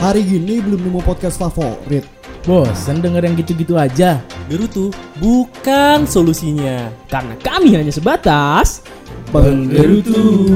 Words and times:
Hari 0.00 0.24
gini 0.24 0.64
belum 0.64 0.80
nemu 0.80 1.04
podcast 1.04 1.36
favorit. 1.36 2.08
Bosan 2.48 3.04
denger 3.04 3.20
yang 3.20 3.36
gitu-gitu 3.36 3.76
aja. 3.76 4.16
Gerutu 4.48 4.88
bukan 5.20 6.08
solusinya. 6.08 6.88
Karena 7.04 7.36
kami 7.36 7.76
hanya 7.76 7.92
sebatas 7.92 8.80
Penggerutu. 9.28 10.48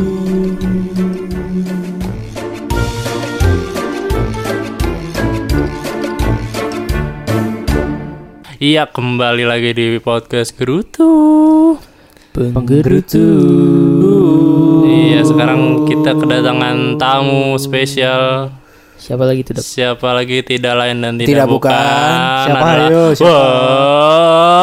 Iya, 8.57 8.89
kembali 8.89 9.45
lagi 9.45 9.77
di 9.77 10.01
podcast 10.01 10.57
Gerutu. 10.57 11.13
Penggerutu. 12.33 13.29
Iya, 14.89 15.21
sekarang 15.21 15.85
kita 15.85 16.17
kedatangan 16.17 16.97
tamu 16.97 17.61
spesial. 17.61 18.64
Siapa 19.05 19.21
lagi 19.29 19.45
tuh, 19.45 19.53
Dok? 19.53 19.61
Siapa 19.61 20.17
lagi 20.17 20.41
tidak 20.41 20.81
lain 20.81 20.97
dan 21.05 21.21
tidak, 21.21 21.29
Tidak 21.29 21.45
bukan. 21.45 21.77
Siapa, 22.49 22.57
adalah 22.57 22.89
ayo, 22.89 23.03
siapa? 23.13 23.37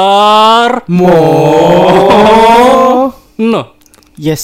Bor 0.01 0.73
Mo. 0.89 1.13
No. 3.37 3.77
Yes. 4.17 4.43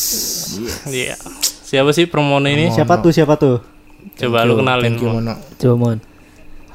Iya. 0.85 1.18
Siapa 1.41 1.98
sih 1.98 2.05
Permono 2.05 2.45
ini? 2.45 2.70
Siapa 2.70 3.02
tuh? 3.02 3.09
Siapa 3.09 3.41
tuh? 3.41 3.57
Coba 4.21 4.45
lu 4.45 4.62
kenalin. 4.62 4.85
Thank 4.85 5.02
you. 5.02 5.09
Mono. 5.09 5.34
Coba, 5.57 5.73
Mon. 5.73 5.98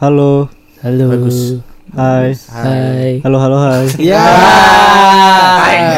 Halo. 0.02 0.50
Halo. 0.82 1.06
Bagus. 1.14 1.62
Hai. 1.94 2.34
Hai. 2.50 3.22
Halo, 3.22 3.38
halo, 3.38 3.56
hai. 3.62 3.86
Ya. 4.10 4.18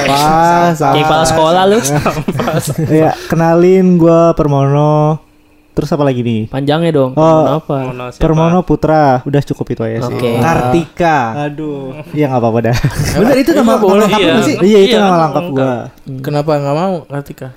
Pas. 0.04 0.76
Kayak 0.76 1.08
kepala 1.08 1.24
sekolah 1.24 1.62
lu. 1.72 1.80
Ya, 3.00 3.16
kenalin 3.32 3.96
gua 3.96 4.36
Permono. 4.36 5.24
Terus 5.74 5.90
apa 5.90 6.06
lagi 6.06 6.22
nih? 6.22 6.46
Panjangnya 6.46 6.90
dong. 6.90 7.12
Oh. 7.14 7.58
Apa? 7.58 7.76
Permono 7.84 8.04
siapa? 8.08 8.22
Permono 8.22 8.58
Putra. 8.62 9.04
Udah 9.22 9.42
cukup 9.42 9.66
itu 9.68 9.82
aja 9.82 10.06
sih. 10.06 10.14
Oke. 10.14 10.30
Kartika. 10.38 11.18
Aduh. 11.44 11.98
Iya 12.14 12.30
nggak 12.30 12.40
apa-apa 12.40 12.58
dah. 12.64 12.76
Bener 13.18 13.36
itu 13.36 13.50
nama 13.50 13.74
boleh. 13.76 14.06
lengkap 14.06 14.20
Iya. 14.20 14.34
sih? 14.40 14.56
Iya 14.56 14.78
itu 14.80 14.94
Iya, 14.94 15.02
nama 15.02 15.16
lengkap 15.26 15.44
gua. 15.50 15.74
Kenapa 16.22 16.50
nggak 16.54 16.76
mau 16.76 16.94
Kartika? 17.04 17.48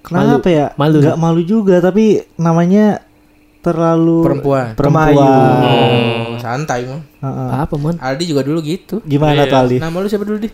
Kenapa 0.00 0.48
ya? 0.48 0.66
Malu. 0.74 0.96
Nggak 0.98 1.18
malu 1.20 1.40
juga 1.42 1.76
tapi 1.78 2.04
namanya 2.34 3.04
terlalu 3.60 4.24
Perempuan. 4.24 4.72
Perempuan. 4.72 5.12
Hmm. 5.60 6.40
Santai 6.40 6.88
mah. 6.88 7.04
Heeh. 7.20 7.48
Apa, 7.60 7.74
Mon? 7.76 7.92
Aldi 7.94 8.24
juga 8.24 8.40
dulu 8.40 8.64
gitu. 8.64 9.04
Gimana 9.04 9.44
Iya. 9.44 9.52
tuh 9.52 9.58
Aldi? 9.60 9.76
Nama 9.78 9.92
lu 9.94 10.08
siapa 10.08 10.24
dulu 10.24 10.40
di? 10.40 10.48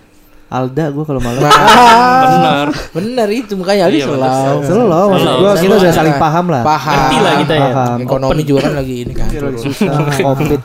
Alda 0.46 0.94
gua 0.94 1.02
kalau 1.02 1.18
malu. 1.18 1.42
Benar. 1.42 2.66
Bener 2.94 3.28
itu 3.34 3.52
makanya 3.58 3.90
Aldi 3.90 3.98
Iya, 3.98 4.06
selalu. 4.06 4.58
Selalu 4.62 5.06
maksud 5.10 5.30
gua 5.36 5.52
kita 5.58 5.74
udah 5.76 5.92
saling 5.92 6.16
paham 6.16 6.44
lah. 6.48 6.62
Paham. 6.62 6.94
Ngerti 6.94 7.16
lah 7.18 7.32
kita 7.42 7.54
ya. 7.54 7.68
Paham. 7.74 7.98
Ekonomi 8.00 8.42
juga 8.46 8.60
kan 8.62 8.72
lagi 8.78 8.94
ini 9.02 9.12
kan. 9.12 9.28
Susah, 9.58 9.94
komplit. 10.26 10.62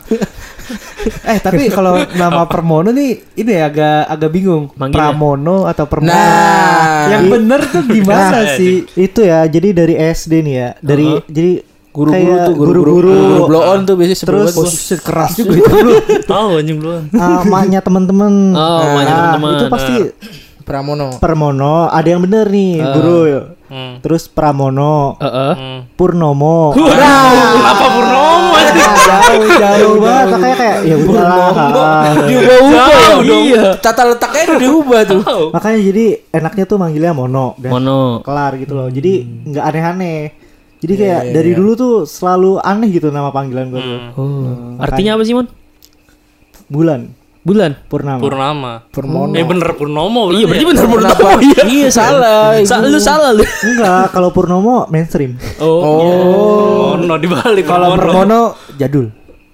eh 1.25 1.41
tapi 1.41 1.67
kalau 1.67 1.97
nama 2.13 2.45
Permono 2.45 2.93
nih 2.93 3.33
ini 3.35 3.53
agak 3.57 4.05
agak 4.05 4.29
bingung. 4.29 4.69
Manggilnya. 4.77 5.09
Pramono 5.09 5.65
atau 5.65 5.85
Permono? 5.89 6.13
Nah, 6.13 7.09
yang 7.09 7.25
bener 7.27 7.59
tuh 7.65 7.81
gimana 7.83 8.37
Nah, 8.37 8.53
sih? 8.53 8.85
Itu 8.93 9.25
ya, 9.25 9.43
jadi 9.45 9.73
dari 9.73 9.97
SD 9.97 10.45
nih 10.45 10.55
ya. 10.55 10.69
Dari 10.77 11.25
jadi 11.25 11.51
guru-guru 11.91 12.15
kayak 12.15 12.39
tuh 12.41 12.55
guru-guru 12.55 13.11
guru-guru. 13.11 13.45
blow 13.45 13.63
on 13.65 13.79
tuh 13.83 13.95
biasanya 13.95 14.17
Terus 14.23 14.49
banget. 14.49 14.99
keras 15.01 15.31
juga 15.35 15.53
itu 15.53 15.67
dulu. 15.69 15.91
Tahu 16.31 16.47
anjing 16.55 16.77
duluan. 16.77 17.03
Ah, 17.13 17.39
Emaknya 17.41 17.79
temen-temen. 17.79 18.33
Oh, 18.51 18.59
Nah, 18.59 18.85
emaknya 18.89 19.13
temen-temen. 19.13 19.51
Itu 19.53 19.65
pasti 19.67 19.95
Pramono. 20.61 21.07
Permono. 21.17 21.75
Ada 21.87 22.07
yang 22.07 22.21
bener 22.21 22.45
nih, 22.47 22.73
guru. 22.79 23.19
Hmm. 23.67 23.99
Terus 23.99 24.27
Pramono, 24.27 25.15
Heeh. 25.17 25.53
Hmm. 25.53 25.79
Purnomo. 25.93 26.71
Apa 26.71 27.85
Purnomo? 27.89 28.39
jauh 29.01 29.47
jauh 29.49 29.95
banget 30.03 30.27
makanya 30.29 30.55
kayak 30.55 30.77
ya 30.83 30.95
udah 30.97 31.23
lah. 31.23 32.03
Diubah-ubah 32.21 32.87
dong. 33.21 33.43
Iya. 33.45 33.65
Tata 33.77 34.03
letaknya 34.05 34.43
udah 34.45 34.59
diubah 34.59 35.01
tuh. 35.03 35.21
makanya 35.51 35.79
jadi 35.81 36.05
enaknya 36.31 36.63
tuh 36.65 36.77
manggilnya 36.77 37.11
mono 37.11 37.55
dan 37.57 37.71
Mono. 37.71 38.21
kelar 38.21 38.55
gitu 38.55 38.73
loh 38.73 38.87
jadi 38.87 39.13
Hmm. 39.21 39.49
nggak 39.49 39.63
aneh-aneh 39.65 40.19
jadi 40.81 40.91
Iya, 40.91 40.99
kayak 40.99 41.21
dari 41.31 41.51
dulu 41.53 41.71
tuh 41.73 41.93
selalu 42.03 42.57
aneh 42.59 42.89
gitu 42.89 43.07
nama 43.07 43.29
panggilan 43.29 43.69
gue 43.69 43.79
tuh 43.79 43.99
Oh. 44.15 44.75
Artinya 44.77 45.13
apa 45.13 45.23
sih, 45.23 45.31
Mon? 45.31 45.45
bulan 46.67 47.13
Bulan. 47.41 47.73
purnama 47.85 48.21
Purnama. 48.21 48.73
Permono. 48.87 49.33
Eh 49.33 49.41
bener 49.41 49.73
Purnomo 49.73 50.29
Iya, 50.29 50.45
berarti 50.45 50.61
bener 50.63 50.85
Kenapa? 50.85 51.29
Iya 51.67 51.87
salah. 51.89 52.53
Sa- 52.61 52.79
lu 52.79 52.97
salah 52.97 53.33
lu. 53.33 53.41
enggak 53.41 54.09
kalau 54.09 54.29
purnomo 54.29 54.85
mainstream 54.87 55.41
Oh. 55.57 55.81
Oh. 55.81 55.97
Purnomo 56.93 57.17
dibalik. 57.17 57.65
kalau 57.65 57.97
Purnomo. 57.97 58.53
jadul 58.77 59.09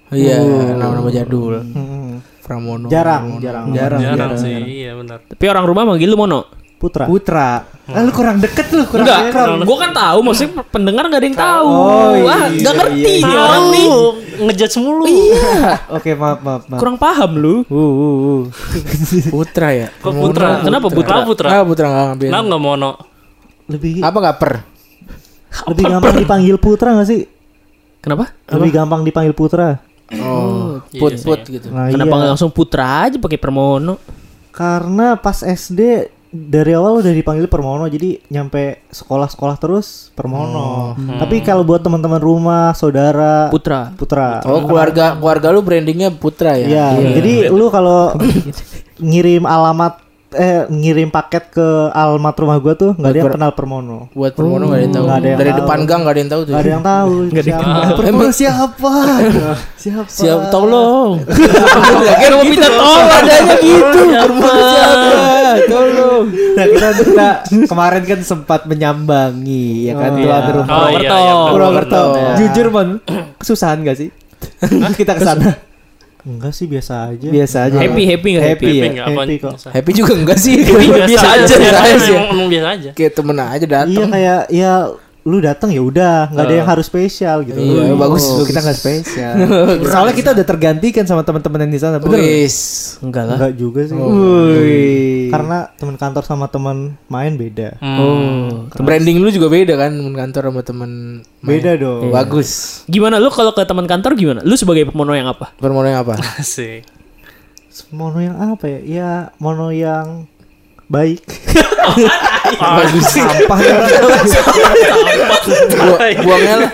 Iya, 0.08 0.40
nama-nama 0.72 1.08
jadul. 1.08 1.60
Hmm. 1.64 2.20
Pramono. 2.40 2.88
jarang 2.88 3.36
jarang 3.38 3.72
Jarang. 3.72 4.00
Jarang 4.00 4.32
sih, 4.36 4.56
iya 4.80 4.92
benar. 4.92 5.20
Tapi 5.20 5.44
orang 5.44 5.64
rumah 5.64 5.84
manggil 5.84 6.08
lu 6.08 6.16
Mono. 6.16 6.48
Putra 6.78 7.04
Putra. 7.10 7.66
Ah, 7.88 8.04
lu 8.04 8.12
kurang 8.12 8.38
deket 8.38 8.68
lu, 8.70 8.84
kurang 8.84 9.08
Enggak, 9.08 9.64
gua 9.64 9.76
kan 9.80 9.90
tahu, 9.96 10.18
maksudnya 10.20 10.60
pendengar 10.68 11.08
gak 11.08 11.24
ada 11.24 11.26
yang 11.26 11.40
tahu. 11.40 11.68
Oh, 11.72 12.12
iya, 12.12 12.24
Wah, 12.28 12.42
iya, 12.52 12.60
gak 12.60 12.74
ngerti 12.76 13.00
iya, 13.00 13.08
nih 13.08 13.18
iya. 13.24 13.40
orang 13.40 13.64
nih. 13.72 13.86
ngejudge 14.38 14.76
mulu. 14.76 15.04
oke 15.96 16.10
maaf 16.14 16.38
maaf 16.44 16.62
maaf 16.68 16.78
Kurang 16.84 16.96
paham 17.00 17.30
lu. 17.40 17.54
uh, 17.64 17.74
uh, 17.74 18.16
uh. 18.28 18.40
Putra 19.34 19.68
ya? 19.72 19.88
Kok 20.04 20.12
Putra? 20.12 20.48
Kenapa 20.60 20.86
Putra? 20.92 21.16
Kenapa 21.16 21.28
Putra? 21.32 21.48
Ah, 21.48 21.64
Putra 21.64 21.84
enggak 21.88 22.04
ngambil. 22.12 22.28
Kenapa 22.28 22.44
nggak 22.44 22.62
mono? 22.62 22.90
lebih 23.68 23.92
Apa 24.00 24.16
enggak 24.20 24.36
per? 24.36 24.52
lebih 25.48 25.84
gampang 25.88 26.16
dipanggil 26.20 26.56
putra 26.60 26.92
gak 26.92 27.08
sih 27.08 27.24
Kenapa? 28.04 28.30
lebih 28.52 28.70
gampang 28.70 29.00
dipanggil 29.00 29.32
putra 29.32 29.80
Oh, 30.08 30.80
iya 30.88 31.00
put 31.04 31.12
sih. 31.20 31.24
put 31.28 31.40
gitu. 31.44 31.68
nah, 31.68 31.92
Kenapa 31.92 32.08
iya. 32.08 32.16
nggak 32.16 32.30
langsung 32.32 32.48
Putra 32.48 33.04
aja 33.04 33.20
pakai 33.20 33.36
Permono? 33.36 34.00
Karena 34.56 35.20
pas 35.20 35.44
SD 35.44 36.08
dari 36.28 36.76
awal 36.76 37.00
udah 37.00 37.12
dipanggil 37.12 37.48
Permono 37.48 37.88
jadi 37.88 38.20
nyampe 38.28 38.84
sekolah-sekolah 38.92 39.56
terus 39.56 40.12
Permono. 40.12 40.92
Tapi 40.96 41.40
kalau 41.40 41.64
buat 41.64 41.80
teman-teman 41.80 42.20
rumah, 42.20 42.76
saudara, 42.76 43.48
Putra. 43.48 43.92
putra. 43.96 44.44
Oh, 44.44 44.64
keluarga 44.64 45.16
keluarga 45.16 45.48
lu 45.52 45.64
brandingnya 45.64 46.12
Putra 46.12 46.56
ya? 46.60 46.66
Iya, 46.68 46.86
jadi 47.20 47.34
lu 47.48 47.72
kalau 47.72 48.12
ngirim 49.08 49.46
alamat 49.46 50.07
eh 50.28 50.68
ngirim 50.68 51.08
paket 51.08 51.48
ke 51.48 51.66
alamat 51.88 52.36
rumah 52.36 52.56
gua 52.58 52.74
tuh 52.74 52.92
nggak 52.92 53.08
ada 53.08 53.18
yang 53.18 53.32
kenal 53.32 53.50
Permono. 53.50 54.12
Buat 54.12 54.32
Permono 54.32 54.68
enggak 54.68 54.76
ada 54.76 54.84
yang 54.84 54.92
tahu. 54.92 55.04
Nggak 55.04 55.16
ada 55.16 55.24
yang 55.26 55.38
Dari 55.38 55.48
tahu. 55.48 55.58
depan 55.58 55.78
gang 55.80 56.00
enggak 56.00 56.12
ada 56.12 56.20
yang 56.20 56.28
tahu 56.28 56.40
tuh. 56.40 56.52
Gak 56.52 56.60
ada 56.60 56.68
yang 56.68 56.84
tahu 56.84 57.12
siapa. 57.32 57.96
Permono 57.96 58.30
siapa? 58.30 58.92
siapa? 59.74 60.10
Siap 60.10 60.40
tolong. 60.48 61.10
Kamu 61.24 62.42
minta 62.44 62.68
tolong 62.68 63.08
adanya 63.10 63.56
gitu. 63.58 64.00
Tolong. 65.68 66.24
Nah 66.54 66.66
kita, 66.66 66.88
kita 66.98 67.28
kemarin 67.64 68.02
kan 68.04 68.20
sempat 68.20 68.60
menyambangi 68.64 69.88
ya 69.88 69.94
kan 69.94 70.10
Oh, 70.10 70.18
tuan 70.18 70.42
iya. 70.42 70.52
rumah 70.52 70.76
Oh 70.76 70.88
iya, 70.90 71.10
iya. 71.14 71.34
Purwokerto. 71.48 72.02
benar. 72.12 72.34
Jujur 72.36 72.66
mon, 72.68 72.88
kesusahan 73.38 73.80
gak 73.80 73.96
sih? 73.96 74.10
kita 74.92 75.14
ke 75.14 75.22
sana 75.22 75.67
Enggak 76.28 76.52
sih 76.52 76.68
biasa 76.68 77.08
aja. 77.08 77.28
biasa 77.32 77.56
aja. 77.72 77.76
Happy, 77.80 78.02
happy 78.04 78.28
nggak 78.36 78.44
happy? 78.44 78.66
Happy 78.68 78.76
ya? 78.76 78.92
Happy 79.00 79.16
Happy 79.16 79.36
kok. 79.40 79.52
Happy 79.72 79.90
juga 79.96 80.12
enggak 80.12 80.36
sih? 80.36 80.60
biasa 80.60 81.26
aja, 81.40 81.44
biasa 81.48 81.56
Biasa 81.56 81.78
aja. 81.80 81.96
aja. 81.96 82.12
Emang, 82.12 82.28
emang 82.30 82.48
biasa 82.52 82.68
aja. 82.68 82.90
Kayak 82.92 83.12
temen 83.16 83.36
aja 83.40 83.66
datang. 83.66 83.88
Iya 83.90 84.04
kayak 84.06 84.40
ya 84.52 84.72
lu 85.26 85.42
datang 85.42 85.74
ya 85.74 85.82
udah 85.82 86.30
nggak 86.30 86.44
ada 86.46 86.54
yang 86.62 86.68
harus 86.68 86.86
spesial 86.86 87.42
gitu. 87.42 87.58
Iya, 87.58 87.92
bagus. 87.98 88.24
Oh, 88.24 88.46
kita 88.46 88.62
nggak 88.64 88.78
spesial. 88.78 89.34
Soalnya 89.92 90.14
kita 90.14 90.30
udah 90.32 90.46
tergantikan 90.46 91.04
sama 91.04 91.26
teman-teman 91.26 91.66
yang 91.66 91.72
di 91.74 91.80
sana. 91.80 91.96
Bener. 91.98 92.48
Enggak 93.02 93.24
lah. 93.28 93.36
Enggak 93.36 93.54
juga 93.58 93.80
sih. 93.84 93.94
Wih. 93.98 95.28
Karena 95.28 95.68
teman 95.76 95.96
kantor 96.00 96.22
sama 96.24 96.46
teman 96.48 96.96
main 97.10 97.34
beda. 97.34 97.76
Oh. 97.82 98.70
Branding 98.78 99.20
lu 99.20 99.28
juga 99.28 99.52
beda 99.52 99.74
kan 99.76 99.90
temen 99.92 100.14
kantor 100.16 100.42
sama 100.48 100.62
temen 100.64 100.90
main. 101.42 101.50
Beda 101.58 101.70
dong. 101.76 102.08
Bagus. 102.08 102.82
Gimana 102.88 103.20
lu 103.20 103.28
kalau 103.28 103.52
ke 103.52 103.66
teman 103.66 103.84
kantor 103.84 104.16
gimana? 104.16 104.40
Lu 104.46 104.54
sebagai 104.56 104.88
Permono 104.88 105.12
yang 105.12 105.28
apa? 105.28 105.52
Permono 105.60 105.86
yang 105.90 106.00
apa? 106.06 106.16
Asik. 106.40 106.86
Mono 107.94 108.18
yang 108.18 108.34
apa 108.34 108.66
ya? 108.66 108.80
Ya 108.82 109.10
mono 109.38 109.70
yang 109.70 110.26
baik. 110.88 111.20
Bagus. 112.58 113.04
Sampah 113.10 113.58
ya. 113.60 113.76
Bu- 115.68 116.24
buangnya 116.24 116.54
lah. 116.58 116.70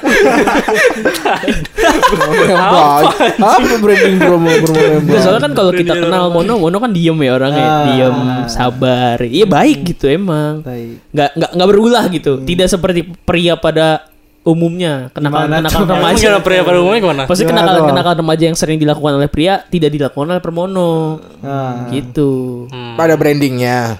Apa 3.38 3.74
branding 3.78 4.16
promo 4.18 4.48
Permono 4.48 4.80
yang 4.80 5.04
baik? 5.04 5.20
soalnya 5.20 5.42
kan 5.42 5.52
kalau 5.52 5.72
kita 5.72 5.94
kenal 5.96 6.30
Mono, 6.30 6.54
Mono 6.58 6.76
kan 6.78 6.90
diem 6.90 7.18
ya 7.18 7.32
orangnya, 7.34 7.66
Ah. 7.66 7.82
diem, 7.86 8.16
sabar. 8.46 9.18
Iya 9.20 9.46
baik 9.46 9.78
gitu 9.94 10.06
emang. 10.08 10.62
Baik. 10.62 11.02
Nggak 11.10 11.30
nggak 11.34 11.50
nggak 11.54 11.68
berulah 11.68 12.04
gitu. 12.08 12.32
Tidak 12.40 12.66
seperti 12.66 13.00
pria 13.24 13.54
pada 13.54 14.13
umumnya 14.44 15.08
kenakalan 15.10 15.48
kenakalan 15.64 15.88
remaja. 15.88 16.20
gimana 16.20 16.40
pria 16.44 16.60
pada 16.60 16.78
umumnya 16.84 17.00
gimana? 17.00 17.22
Pasti 17.24 17.44
kenakalan 17.48 17.82
kenakalan 17.88 18.16
remaja 18.20 18.44
yang 18.44 18.56
sering 18.56 18.76
dilakukan 18.76 19.12
oleh 19.16 19.28
pria 19.32 19.64
tidak 19.66 19.90
dilakukan 19.90 20.28
oleh 20.30 20.42
Permono. 20.44 21.18
Nah. 21.40 21.88
Gitu. 21.88 22.64
Hmm. 22.68 22.94
Pada 22.94 23.16
brandingnya. 23.16 23.96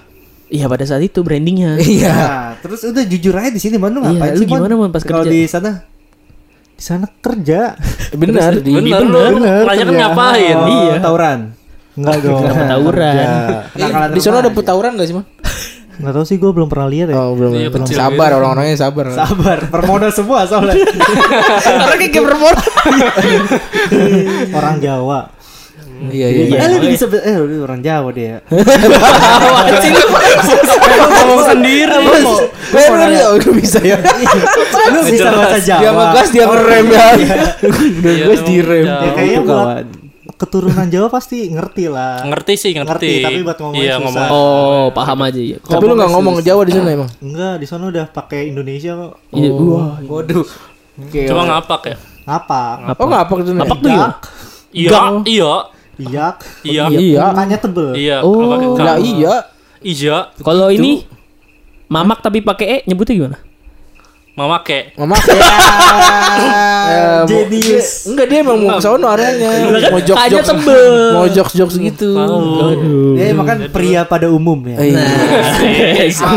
Iya 0.53 0.69
pada 0.69 0.85
saat 0.85 1.01
itu 1.01 1.25
brandingnya. 1.25 1.81
Iya. 1.97 2.13
Nah, 2.13 2.49
terus 2.61 2.85
udah 2.85 3.03
jujur 3.03 3.33
aja 3.35 3.49
di 3.49 3.59
sini. 3.59 3.81
Lu 3.81 3.89
Iya, 3.89 3.97
ngapain 4.05 4.33
lu 4.37 4.45
Mon? 4.45 4.53
gimana, 4.53 4.73
Mon, 4.77 4.91
pas 4.93 5.03
Kalau 5.03 5.25
kerja? 5.25 5.33
di 5.33 5.41
sana 5.49 5.71
Di 6.75 6.83
sana 6.85 7.07
kerja. 7.09 7.61
Benar 8.13 8.61
di 8.61 8.71
bener, 8.75 9.03
nanya 9.65 9.65
kan 9.65 9.89
iya. 9.89 9.99
ngapain? 10.05 10.57
Oh, 10.61 10.69
Iya. 10.69 10.95
Tawuran. 11.01 11.39
Enggak 11.95 12.17
dong. 12.21 12.43
tawuran. 12.43 13.15
Eh, 13.79 13.89
di 14.13 14.21
sana 14.21 14.43
ada 14.43 14.51
petawuran 14.51 14.99
gak 14.99 15.07
sih, 15.09 15.15
Man? 15.15 15.25
Enggak 15.95 16.13
tahu 16.19 16.25
sih 16.27 16.37
gue 16.43 16.51
belum 16.51 16.67
pernah 16.67 16.89
lihat 16.91 17.09
ya. 17.11 17.17
Oh, 17.17 17.39
belum. 17.39 17.55
Iya, 17.55 17.69
belum. 17.71 17.87
Sabar 17.87 18.31
orang-orangnya 18.35 18.77
sabar. 18.83 19.15
Sabar, 19.15 19.59
permono 19.71 20.11
semua 20.11 20.43
soalnya. 20.43 20.75
Orang 21.87 21.99
kayak 22.03 22.13
gamer 22.13 22.35
mall. 22.35 22.57
Orang 24.51 24.83
Jawa. 24.83 25.31
Iya, 26.11 26.27
iya. 26.29 26.45
Iya. 26.51 26.59
Eh 26.59 26.69
lu 26.75 26.77
bisa 26.91 27.07
eh 27.07 27.37
lu 27.39 27.65
orang 27.65 27.81
Jawa 27.81 28.11
dia. 28.11 28.43
Ngomong 31.15 31.43
sendiri. 31.49 31.95
Benar 32.75 33.09
ya, 33.15 33.27
udah 33.31 33.53
bisa 33.55 33.79
ya. 33.81 33.97
Lu 34.93 35.01
bisa 35.07 35.31
bahasa 35.31 35.59
Jawa. 35.63 35.81
Dia 35.81 35.91
ngegas 35.95 36.29
dia 36.35 36.45
ngerem 36.51 36.87
ya. 36.91 37.07
Udah 37.71 38.13
Iya, 38.13 38.25
gas 38.27 38.43
direm. 38.43 38.85
Ya 38.85 39.11
kayaknya. 39.15 40.03
Keturunan 40.45 40.87
Jawa 40.87 41.09
pasti 41.09 41.49
ngerti 41.49 41.89
lah. 41.89 42.21
Ngerti 42.23 42.53
sih, 42.55 42.71
ngerti. 42.73 42.93
Ngerti, 42.93 43.25
tapi 43.25 43.39
buat 43.41 43.59
ngomongnya 43.59 43.81
Iya, 43.81 43.95
susah. 43.95 44.05
ngomong. 44.05 44.29
Oh, 44.31 44.85
paham 44.93 45.19
aja 45.23 45.41
ya. 45.41 45.59
Tapi 45.59 45.83
lu 45.83 45.95
gak 45.95 46.13
ngomong 46.13 46.35
Jawa 46.41 46.63
di 46.63 46.73
sana 46.73 46.89
emang? 46.93 47.11
Enggak, 47.19 47.55
di 47.57 47.67
sana 47.67 47.85
udah 47.89 48.05
pakai 48.07 48.53
Indonesia 48.53 48.93
kok. 48.93 49.13
Iya, 49.33 49.51
wah. 49.51 49.97
Waduh. 50.01 50.47
Oke. 51.01 51.21
Cuma 51.25 51.43
ngapak 51.45 51.83
ya. 51.87 51.97
Ngapa? 52.25 52.63
Oh 52.95 53.07
ngapa 53.07 53.33
gitu? 53.41 53.51
Apa 53.55 53.75
tuh 53.75 53.91
ya? 53.91 54.07
Iya, 54.71 55.01
iya, 55.25 55.53
Iyak. 55.95 56.37
iya. 56.65 56.85
Iya. 56.91 57.23
Makanya 57.31 57.59
tebel. 57.59 57.89
Iya, 57.95 58.17
Oh. 58.21 58.75
Lah 58.77 58.99
iya. 58.99 59.35
Iya, 59.85 60.33
Kalau 60.41 60.73
ini 60.73 61.05
mamak 61.87 62.25
tapi 62.25 62.41
pakai 62.41 62.67
e 62.67 62.77
nyebutnya 62.89 63.15
gimana? 63.15 63.39
Mama 64.35 64.61
kek. 64.61 64.93
Mama 64.95 65.15
kayak 65.17 65.39
Eh, 66.85 67.01
mau- 67.17 67.25
Jenius. 67.25 68.05
Enggak 68.05 68.27
dia 68.29 68.39
emang 68.41 68.61
mau 68.61 68.77
ke 68.77 68.83
sono 68.83 69.07
arahnya. 69.07 69.51
Mau 69.89 69.99
jok 69.99 70.17
Kayaknya 70.17 70.37
jok 70.37 70.45
tebel. 70.45 70.95
Mau 71.13 71.27
jok 71.27 71.49
jok 71.51 71.71
segitu. 71.71 72.11
Aduh. 72.13 73.17
Ya 73.17 73.33
makan 73.33 73.57
pria 73.71 74.05
pada 74.05 74.29
umum 74.29 74.59
ya. 74.67 74.77
Iya. 74.77 75.01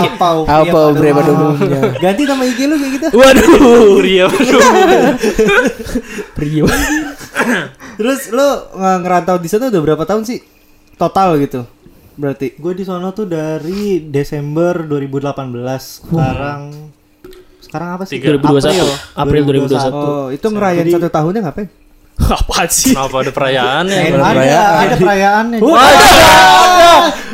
Apa? 0.07 0.47
Apa 0.47 0.79
bre 0.94 1.09
pada 1.11 1.29
umumnya? 1.29 1.91
Ganti 1.97 2.23
nama 2.23 2.44
IG 2.44 2.59
lu 2.63 2.75
kayak 2.77 2.91
gitu. 2.95 3.07
Waduh. 3.11 3.97
Pria 3.97 4.25
Prio. 6.31 6.65
Terus 7.97 8.29
lu 8.29 8.47
nge- 8.73 8.99
ngerantau 9.01 9.38
di 9.38 9.49
sana 9.49 9.67
udah 9.67 9.81
berapa 9.83 10.03
tahun 10.05 10.23
sih? 10.23 10.39
Total 10.95 11.35
gitu. 11.38 11.67
Berarti. 12.15 12.55
Gue 12.55 12.71
di 12.71 12.81
sono 12.81 13.11
tuh 13.11 13.25
dari 13.25 13.99
Desember 14.01 14.79
2018. 14.81 15.27
Sekarang 16.01 16.86
sekarang 17.67 17.89
apa 17.99 18.03
sih? 18.07 18.17
Tiga. 18.17 18.39
2021. 18.39 19.19
April 19.19 19.41
2021. 19.43 19.91
Oh, 19.91 20.25
itu 20.31 20.47
ngerayain 20.47 20.87
satu 20.87 21.09
tahunnya 21.11 21.41
ngapain? 21.43 21.69
Apa 22.33 22.65
sih? 22.65 22.97
Kenapa 22.97 23.21
ada 23.21 23.29
perayaannya? 23.29 23.99
Ada, 24.17 24.61
ada 24.89 24.95
perayaannya. 24.97 25.59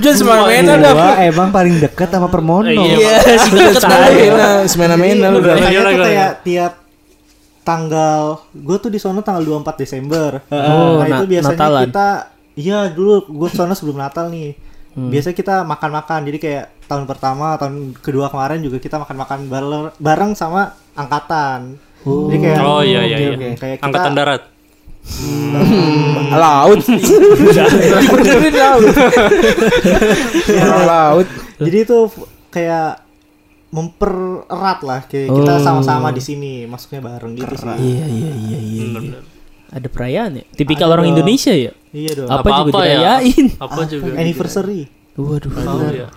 Jangan 0.03 0.17
semena-mena 0.19 0.73
dah. 0.75 0.91
Gua 0.91 1.13
emang 1.23 1.49
paling 1.55 1.75
dekat 1.79 2.11
sama 2.11 2.27
Permono. 2.27 2.67
Iya, 2.67 3.15
si 3.39 3.49
deket 3.55 3.79
Semena-mena, 3.79 4.47
semena-mena 4.67 5.25
lu 5.31 5.39
udah. 5.39 5.55
Iya, 5.55 5.63
Makanya 5.63 5.71
iya, 5.71 5.79
tuh 5.79 5.95
iya. 5.95 6.03
kayak 6.03 6.31
tiap 6.43 6.73
tanggal 7.63 8.43
gue 8.51 8.75
tuh 8.75 8.91
di 8.91 8.99
sono 8.99 9.23
tanggal 9.23 9.43
24 9.63 9.81
Desember. 9.81 10.43
Oh, 10.51 10.99
nah, 10.99 11.07
itu 11.07 11.25
biasanya 11.31 11.55
Natalan. 11.55 11.83
kita 11.87 12.07
iya 12.59 12.79
dulu 12.91 13.23
gue 13.23 13.49
sono 13.55 13.73
sebelum 13.73 14.03
Natal 14.03 14.27
nih. 14.27 14.51
Hmm. 14.93 15.09
Biasanya 15.09 15.35
kita 15.35 15.55
makan-makan. 15.65 16.21
Jadi 16.29 16.37
kayak 16.37 16.65
tahun 16.85 17.09
pertama, 17.09 17.57
tahun 17.57 17.97
kedua 17.97 18.29
kemarin 18.29 18.61
juga 18.61 18.77
kita 18.77 19.01
makan-makan 19.01 19.49
bareng, 19.49 19.83
bareng 19.97 20.31
sama 20.37 20.77
angkatan. 20.93 21.81
Jadi 22.03 22.37
kayak 22.37 22.57
Oh 22.61 22.85
iya 22.85 23.01
iya 23.07 23.17
iya. 23.17 23.29
oke. 23.33 23.49
Kayak 23.57 23.77
kita 23.81 23.85
Angkatan 23.89 24.13
darat. 24.13 24.41
Laut. 26.43 26.79
Dibenerin 28.23 28.55
laut. 28.55 28.83
Laut. 30.89 31.27
Jadi 31.59 31.77
itu 31.83 31.97
kayak 32.53 33.03
mempererat 33.73 34.79
lah 34.85 35.01
kayak 35.09 35.33
kita 35.33 35.53
sama-sama 35.57 36.13
di 36.13 36.21
sini 36.21 36.69
masuknya 36.69 37.01
bareng 37.01 37.33
gitu 37.33 37.57
sih. 37.57 37.67
Iya 37.67 38.05
iya 38.05 38.31
iya 38.37 38.59
iya. 38.61 38.81
Bener-bener. 38.85 39.23
Ada 39.73 39.87
perayaan 39.89 40.31
ya? 40.37 40.45
Tipikal 40.53 40.93
Ada 40.93 41.01
orang. 41.01 41.09
Indonesia 41.09 41.49
ya? 41.49 41.73
Iya 41.93 42.11
dong. 42.15 42.27
Apa 42.27 42.41
juga 42.41 42.73
Apa-apa 42.73 42.79
ya. 42.81 42.97
dirayain? 42.97 43.45
Apa 43.55 43.81
juga? 43.85 44.09
Anniversary. 44.17 44.81
Waduh. 45.13 45.51
Oh, 45.53 45.87
iya. 45.87 46.09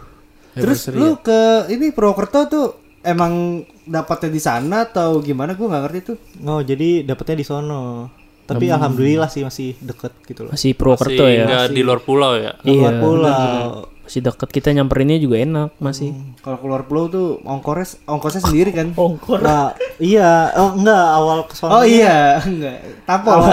Terus 0.53 0.89
lu 0.91 1.21
ke 1.21 1.41
ini 1.69 1.93
Purwokerto 1.93 2.41
tuh 2.47 2.67
emang 3.01 3.61
dapatnya 3.85 4.31
di 4.31 4.41
sana 4.41 4.77
atau 4.83 5.21
gimana? 5.21 5.53
Gue 5.53 5.69
nggak 5.69 5.83
ngerti 5.85 6.01
tuh. 6.03 6.17
Oh, 6.43 6.61
jadi 6.61 7.05
dapetnya 7.05 7.37
di 7.37 7.45
sono. 7.45 8.09
Tapi 8.43 8.71
alhamdulillah 8.71 9.27
sih 9.27 9.43
masih 9.43 9.77
deket 9.77 10.17
gitu 10.25 10.47
loh. 10.47 10.53
Masih 10.55 10.73
Purwokerto 10.73 11.13
Masih 11.21 11.35
ya. 11.35 11.45
nggak 11.45 11.67
di 11.69 11.83
luar 11.83 12.01
pulau 12.01 12.33
ya. 12.35 12.57
Keluar 12.57 12.91
Iya. 12.91 13.03
pulau. 13.03 13.63
Masih 14.07 14.23
deket 14.23 14.49
kita 14.49 14.71
nyamperinnya 14.71 15.19
juga 15.19 15.37
enak 15.37 15.75
masih. 15.77 16.15
Kalau 16.39 16.57
keluar 16.57 16.87
pulau 16.87 17.07
tuh 17.07 17.27
ongkores 17.43 17.99
ongkosnya 18.05 18.39
sendiri 18.41 18.71
kan? 18.71 18.95
Ongkor. 18.97 19.43
Nah, 19.43 19.71
iya, 19.99 20.55
oh 20.55 20.73
enggak 20.73 20.95
awal 21.13 21.39
ke 21.43 21.55
sono. 21.55 21.71
Oh 21.73 21.85
iya, 21.85 22.39
enggak. 22.39 23.03
Tampol. 23.03 23.43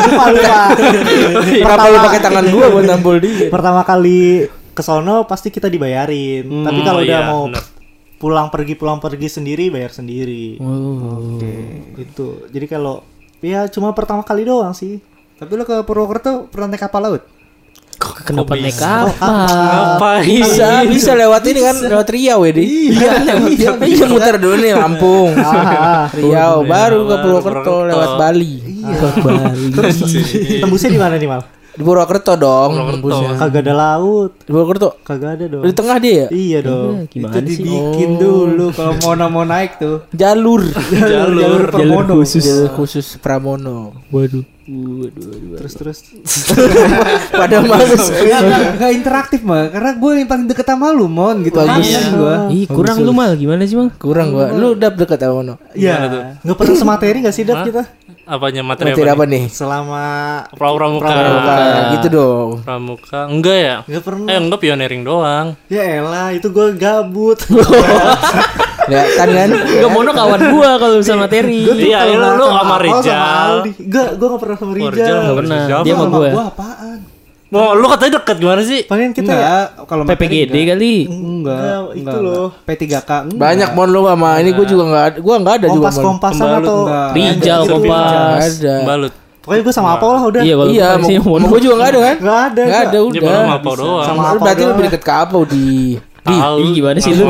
lupa 0.00 0.24
lupa. 0.32 0.58
Kenapa 1.44 1.84
lu 1.86 1.98
pakai 2.02 2.20
tangan 2.20 2.46
gua 2.48 2.66
buat 2.70 2.84
nampol 2.84 3.16
dia? 3.20 3.48
Pertama 3.48 3.84
kali 3.84 4.48
ke 4.72 4.80
sono 4.80 5.24
pasti 5.24 5.50
kita 5.50 5.66
dibayarin. 5.66 6.48
Tapi 6.48 6.80
kalau 6.80 7.00
Oh, 7.00 7.04
udah 7.04 7.20
iya, 7.20 7.28
mau 7.28 7.42
bener. 7.46 7.64
pulang 8.16 8.48
pergi 8.48 8.74
pulang 8.74 8.98
pergi 8.98 9.28
sendiri 9.30 9.68
bayar 9.68 9.92
sendiri. 9.92 10.56
Oh. 10.58 11.36
Itu. 11.94 12.48
Jadi 12.48 12.64
kalau 12.64 13.04
ya 13.38 13.68
cuma 13.68 13.92
pertama 13.92 14.22
kali 14.22 14.42
doang 14.42 14.72
sih. 14.72 14.98
Tapi 15.36 15.52
lu 15.52 15.62
ke 15.62 15.84
Purwokerto 15.84 16.48
pernah 16.48 16.72
naik 16.72 16.82
kapal 16.82 17.04
laut? 17.04 17.22
Kenapa 18.24 18.52
Kok 18.52 18.60
naik 18.60 18.74
bisa? 18.74 18.86
kapal? 18.86 19.46
Apa 19.98 20.10
Bisa, 20.22 20.68
bisa 20.86 21.10
lewat 21.12 21.42
ini 21.48 21.60
kan 21.60 21.76
lewat 21.82 22.08
Riau 22.08 22.40
ya, 22.46 22.52
Di. 22.54 22.64
Iya, 22.94 23.12
iya, 23.48 23.70
iya, 23.84 24.04
muter 24.06 24.36
dulu 24.40 24.56
nih 24.56 24.72
Lampung. 24.78 25.32
Riau, 26.18 26.62
baru 26.64 27.00
ke 27.04 27.16
Purwokerto 27.20 27.74
lewat 27.90 28.10
Bali. 28.16 28.54
Tembusnya 30.62 30.90
di 30.92 31.00
mana 31.00 31.14
nih, 31.18 31.28
Mal? 31.28 31.57
Di 31.78 31.86
Purwokerto 31.86 32.34
dong, 32.34 32.98
Purwokerto. 32.98 33.38
Kagak 33.38 33.62
ada 33.62 33.74
laut. 33.78 34.30
Di 34.42 34.50
Purwokerto. 34.50 34.88
Kagak 35.06 35.30
ada 35.38 35.44
dong. 35.46 35.62
Di 35.62 35.70
tengah 35.70 35.96
dia 36.02 36.12
ya? 36.12 36.26
Iya 36.34 36.58
dong. 36.66 37.06
Eh, 37.06 37.06
Gimana 37.06 37.38
itu 37.38 37.50
sih? 37.54 37.62
dibikin 37.62 38.10
dulu 38.18 38.66
kalau 38.74 38.98
mau 38.98 39.14
mau 39.30 39.44
naik 39.46 39.78
tuh. 39.78 40.02
Jalur. 40.10 40.66
Jalur, 40.90 41.38
jalur 41.38 41.62
Permono. 41.70 42.12
khusus. 42.18 42.42
Jalur 42.42 42.70
khusus 42.74 43.06
Pramono. 43.22 43.94
Waduh. 44.10 44.42
Terus 45.54 45.72
terus. 45.78 45.98
Pada 47.40 47.62
males. 47.62 48.10
Enggak 48.10 48.90
interaktif 48.92 49.40
mah 49.46 49.70
karena 49.72 49.94
gue 49.96 50.10
yang 50.18 50.28
paling 50.28 50.46
deket 50.50 50.66
sama 50.66 50.90
lu 50.90 51.06
mon 51.06 51.46
gitu. 51.46 51.56
Bagus. 51.56 51.88
Kangen 51.88 52.06
gua. 52.18 52.34
Ih, 52.52 52.66
kurang 52.66 53.00
lu 53.00 53.14
mal 53.14 53.32
gimana 53.38 53.62
sih, 53.64 53.78
Mal? 53.78 53.94
Kurang 53.96 54.34
gua. 54.34 54.50
Lu 54.52 54.74
udah 54.74 54.90
deket 54.92 55.22
sama 55.22 55.40
Mono. 55.40 55.54
Iya. 55.78 56.34
Nggak 56.42 56.56
pernah 56.58 56.74
semateri 56.74 57.22
nggak 57.22 57.36
sih 57.38 57.46
Dap 57.46 57.62
kita? 57.64 57.86
Apanya 58.28 58.60
materi 58.60 58.92
Materi 58.92 59.08
apa? 59.08 59.16
apa 59.16 59.24
nih? 59.24 59.44
Selama 59.48 60.04
Pramuka. 60.52 61.08
Pramuka. 61.08 61.54
Gitu 61.96 62.06
dong. 62.12 62.50
Pramuka. 62.60 63.20
Enggak 63.24 63.56
ya? 63.56 63.76
nggak 63.88 64.02
pernah. 64.04 64.28
Eh, 64.28 64.36
enggak 64.36 64.60
pioneering 64.60 65.02
doang. 65.02 65.46
Ya 65.72 65.82
elah, 65.96 66.28
itu 66.36 66.52
gue 66.52 66.76
gabut. 66.76 67.40
Ya 68.88 69.04
kan 69.20 69.28
kan? 69.28 69.52
Enggak 69.52 69.92
mono 69.92 70.10
kawan 70.16 70.40
gua 70.48 70.80
kalau 70.80 70.96
bisa 70.96 71.12
materi. 71.12 71.60
Iya, 71.60 72.08
lu 72.08 72.40
lu 72.40 72.46
sama 72.48 72.76
Rijal. 72.80 73.52
Enggak, 73.76 74.08
gue 74.16 74.26
gak 74.32 74.40
pernah 74.40 74.56
sama 74.56 74.72
Rijal. 74.72 75.18
Nggak 75.28 75.38
pernah. 75.44 75.60
Dia 75.84 75.92
sama 75.92 76.04
Sama 76.08 76.16
gua. 76.16 76.28
gua 76.32 76.44
apaan? 76.48 76.98
Mau 77.48 77.72
lu 77.72 77.88
katanya 77.88 78.20
deket 78.20 78.36
gimana 78.36 78.60
sih? 78.60 78.84
Palingan 78.84 79.12
kita 79.16 79.32
ya 79.32 79.56
kalau 79.88 80.04
PPGD 80.04 80.52
enggak. 80.52 80.66
kali. 80.76 80.94
Enggak, 81.08 81.56
Enggak, 81.56 81.80
itu 81.96 82.04
enggak, 82.04 82.20
loh. 82.20 82.46
enggak. 82.52 82.76
P3K 82.76 83.10
enggak. 83.24 83.38
Banyak 83.40 83.70
mon 83.72 83.88
lu 83.88 84.00
sama 84.04 84.30
ini 84.36 84.50
gua 84.52 84.66
juga 84.68 84.82
enggak 84.84 85.06
gua 85.24 85.34
enggak 85.40 85.54
ada 85.56 85.66
juga 85.66 85.72
mon. 85.72 85.80
kompas-kompasan 85.88 86.44
Pembalut 86.44 86.68
atau. 86.68 86.80
Rijal, 87.16 87.60
Ada. 87.64 87.70
Kompas. 87.72 88.42
Ada. 88.60 88.74
Balut. 88.84 89.12
Pokoknya 89.38 89.62
gue 89.64 89.72
sama 89.72 89.90
apa 89.96 90.04
lah 90.12 90.22
udah. 90.28 90.42
Iya, 90.44 90.54
Iya, 90.68 90.88
mau, 91.00 91.08
sih 91.08 91.16
mau 91.16 91.48
gua 91.48 91.60
juga 91.64 91.74
enggak 91.80 91.88
ada 91.88 92.00
kan? 92.04 92.16
Enggak 92.20 92.40
ada. 92.52 92.62
Enggak 92.68 92.82
ada 92.84 92.98
udah. 93.00 93.20
baru 93.24 93.32
sama 93.40 93.54
apa 93.56 93.70
doang. 93.72 94.04
Sama 94.04 94.22
apa 94.28 94.38
berarti 94.44 94.62
lebih 94.68 94.82
deket 94.92 95.02
ke 95.02 95.12
apa 95.16 95.38
di 95.48 95.66
di 96.28 96.36
gimana 96.76 96.98
sih 97.00 97.12
lu? 97.16 97.24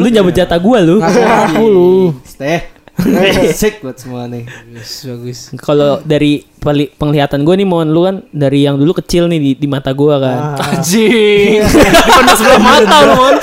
Lu 0.00 0.08
nyabut 0.08 0.32
jatah 0.32 0.56
gua 0.56 0.78
lu. 0.80 0.96
aku 0.96 1.64
lu. 1.68 1.92
Stay. 2.24 2.72
Sik 3.52 3.84
buat 3.84 3.96
semua 4.00 4.28
nih. 4.28 4.48
Bagus 4.48 4.92
bagus. 5.04 5.38
Kalau 5.60 6.00
dari 6.04 6.44
peli- 6.62 6.90
penglihatan 6.90 7.42
gue 7.42 7.54
nih 7.54 7.66
mon 7.66 7.84
lu 7.84 8.00
kan 8.02 8.16
dari 8.30 8.62
yang 8.62 8.74
dulu 8.74 8.94
kecil 8.94 9.26
nih 9.26 9.38
di, 9.38 9.50
di 9.56 9.66
mata 9.66 9.90
gue 9.90 10.14
kan. 10.16 10.54
Anjing. 10.72 11.58
Dipandang 11.60 12.36
sebelah 12.36 12.60
mata 12.60 12.96
lu, 13.02 13.12
Mon. 13.12 13.34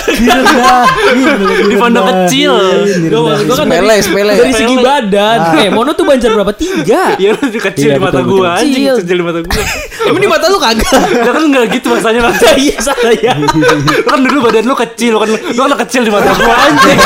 Dipandang 1.67 2.05
kecil. 2.07 2.53
Gue 3.03 3.21
kan 3.21 3.37
Sepele, 3.59 3.87
dari, 3.89 4.01
sepele. 4.01 4.31
dari 4.33 4.53
segi 4.53 4.75
badan. 4.75 5.37
Eh 5.57 5.69
Mono 5.69 5.91
tuh 5.91 6.05
banjar 6.05 6.31
berapa 6.31 6.53
tiga? 6.53 7.01
Iya 7.19 7.35
lu 7.35 7.41
kecil 7.51 7.89
Iya, 7.89 7.95
di 7.95 8.01
mata 8.01 8.19
betul. 8.21 8.45
anjing, 8.45 8.71
Kecil. 8.71 8.95
kecil 9.03 9.15
di 9.17 9.25
mata 9.25 9.39
gua. 9.41 9.63
Emang 10.07 10.21
di 10.21 10.29
mata 10.29 10.45
lu 10.47 10.57
kagak. 10.57 10.91
Ya 11.11 11.31
kan 11.31 11.43
enggak 11.43 11.65
gitu 11.69 11.87
bahasanya 11.89 12.21
Bang. 12.23 12.35
Iya 12.55 12.77
salah 12.79 13.13
ya. 13.13 13.33
Lu 13.35 13.49
kan 14.05 14.19
dulu 14.21 14.39
badan 14.41 14.63
lu 14.63 14.75
kecil, 14.77 15.11
lu 15.11 15.19
kan 15.19 15.29
lu 15.29 15.59
kan 15.59 15.73
kecil 15.83 16.01
di 16.03 16.11
mata 16.11 16.31
gua 16.31 16.55
anjing. 16.61 16.99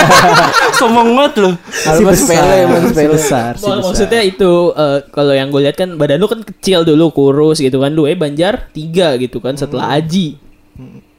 Sombong 0.76 1.08
banget 1.14 1.34
lu. 1.40 1.52
Emang 1.84 2.14
sepele, 2.14 2.56
emang 2.64 2.84
sepele. 2.86 3.10
besar 3.14 3.52
sih 3.56 3.66
Mak- 3.66 3.80
besar. 3.80 3.88
maksudnya 3.90 4.22
itu 4.24 4.52
eh, 4.74 4.98
kalau 5.10 5.34
yang 5.34 5.50
gue 5.50 5.62
lihat 5.62 5.76
kan 5.76 5.90
badan 6.04 6.20
lu 6.20 6.28
kan 6.28 6.44
kecil 6.44 6.84
dulu 6.84 7.16
kurus 7.16 7.64
gitu 7.64 7.80
kan. 7.80 7.96
Lu 7.96 8.04
eh 8.04 8.20
Banjar 8.20 8.68
tiga 8.76 9.16
gitu 9.16 9.40
kan 9.40 9.56
setelah 9.56 9.96
Aji. 9.96 10.36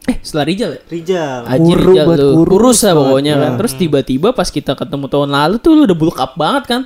Eh 0.04 0.16
setelah 0.20 0.44
Rijal 0.44 0.70
ya? 0.76 0.80
Rijal. 0.92 1.40
Aji 1.48 1.72
Kuru 1.72 1.92
Rijal 1.96 2.04
buat 2.04 2.18
tuh 2.20 2.32
kurus 2.36 2.52
kurus 2.52 2.78
lah 2.84 2.94
pokoknya 3.00 3.32
kan. 3.40 3.52
Terus 3.56 3.72
tiba-tiba 3.80 4.28
pas 4.36 4.48
kita 4.52 4.72
ketemu 4.76 5.06
tahun 5.08 5.28
lalu 5.32 5.56
tuh 5.56 5.72
lu 5.72 5.82
udah 5.88 5.96
bulk 5.96 6.18
up 6.20 6.36
banget 6.36 6.64
kan. 6.68 6.82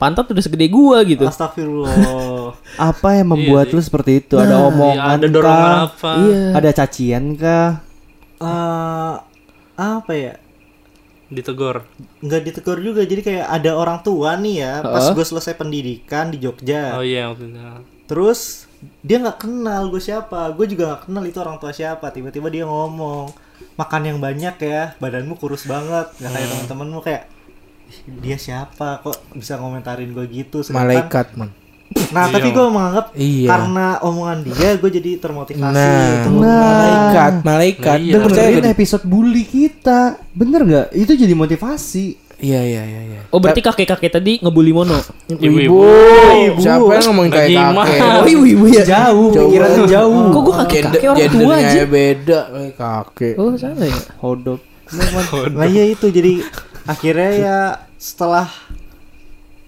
Pantat 0.00 0.26
udah 0.32 0.42
segede 0.42 0.66
gua 0.66 1.04
gitu. 1.06 1.28
Astagfirullah. 1.28 2.58
apa 2.90 3.08
yang 3.14 3.28
membuat 3.36 3.70
lu 3.70 3.78
seperti 3.78 4.24
itu? 4.24 4.34
Ada 4.34 4.58
Iya, 4.58 4.66
omongan 4.72 5.14
ada 5.14 5.26
dorongan 5.30 5.62
kah? 5.62 5.78
apa? 5.86 6.12
iya. 6.26 6.42
Ada 6.58 6.70
cacian 6.74 7.24
kah? 7.38 7.70
Eh, 8.42 9.14
apa 9.78 10.12
ya? 10.16 10.34
Ditegor. 11.32 11.88
Nggak 12.20 12.40
ditegur 12.44 12.78
juga. 12.78 13.00
Jadi 13.02 13.24
kayak 13.24 13.46
ada 13.48 13.72
orang 13.72 14.04
tua 14.04 14.36
nih 14.36 14.56
ya. 14.60 14.74
Pas 14.84 15.08
Heeh. 15.08 15.16
gue 15.16 15.24
selesai 15.24 15.56
pendidikan 15.56 16.28
di 16.28 16.36
Jogja. 16.36 16.92
Oh 16.94 17.02
iya 17.02 17.32
maksudnya. 17.32 17.80
Terus 18.04 18.68
dia 19.00 19.16
nggak 19.16 19.40
kenal 19.40 19.88
gue 19.88 19.98
siapa. 19.98 20.52
Gue 20.52 20.68
juga 20.68 20.92
nggak 20.92 21.02
kenal 21.08 21.24
itu 21.24 21.38
orang 21.40 21.56
tua 21.56 21.72
siapa. 21.72 22.12
Tiba-tiba 22.12 22.52
dia 22.52 22.68
ngomong 22.68 23.32
makan 23.74 24.02
yang 24.04 24.18
banyak 24.20 24.56
ya. 24.60 24.92
Badanmu 25.00 25.40
kurus 25.40 25.64
banget. 25.64 26.12
Nggak 26.20 26.32
kayak 26.32 26.48
teman-temanmu 26.52 27.00
kayak 27.00 27.22
"Ih, 27.88 27.98
dia 28.20 28.36
siapa 28.36 29.00
kok 29.00 29.16
bisa 29.32 29.56
ngomentarin 29.56 30.12
gue 30.12 30.24
gitu 30.26 30.60
sedangkan- 30.60 31.08
Malaikat, 31.08 31.26
man. 31.34 31.50
Nah 32.10 32.24
tapi 32.26 32.48
gue 32.48 32.64
menganggap 32.64 33.06
Iya. 33.12 33.48
karena 33.48 33.86
omongan 34.00 34.38
dia 34.42 34.70
gue 34.74 34.90
jadi 34.90 35.10
termotivasi 35.16 35.72
Nah, 35.72 36.08
untuk 36.22 36.32
malaikat, 36.42 37.32
malaikat. 37.42 37.96
Iya. 37.98 38.12
Lu 38.12 38.18
percaya 38.22 38.46
dengerin 38.48 38.64
gak? 38.64 38.74
episode 38.74 39.04
bully 39.04 39.42
kita 39.42 40.00
bener 40.32 40.60
nggak 40.62 40.86
itu 40.92 41.12
jadi 41.14 41.32
motivasi 41.32 42.06
Iya, 42.36 42.58
iya, 42.58 42.82
iya, 42.82 43.00
iya. 43.06 43.20
oh 43.28 43.38
berarti 43.38 43.62
kakek-kakek 43.62 44.10
tadi 44.10 44.32
ngebully 44.36 44.74
Mono 44.74 44.98
Ibu-ibu. 45.30 45.78
Siapa 46.58 46.90
yang 46.92 47.06
ngomongin 47.08 47.30
kayak 47.30 47.48
Bagaimana? 47.48 47.86
kakek? 47.86 48.00
oh 48.18 48.26
ibu-ibu 48.26 48.64
ya 48.66 48.82
jauh 48.82 49.30
Jauh. 49.30 49.46
pikiran 49.46 49.68
tuh 49.72 49.86
jauh 49.86 50.22
kok 50.26 50.40
gue 50.42 50.54
kakek-kakek 50.58 51.06
orang 51.06 51.30
tua 51.30 51.54
aja 51.56 51.82
beda 51.86 52.40
kakek. 52.74 53.34
oh 53.38 53.54
salah 53.54 53.86
ya 53.86 54.00
hodok 54.18 54.60
Nah 55.54 55.64
iya 55.64 55.88
itu 55.88 56.10
jadi 56.10 56.42
akhirnya 56.84 57.30
ya 57.32 57.58
setelah 57.94 58.50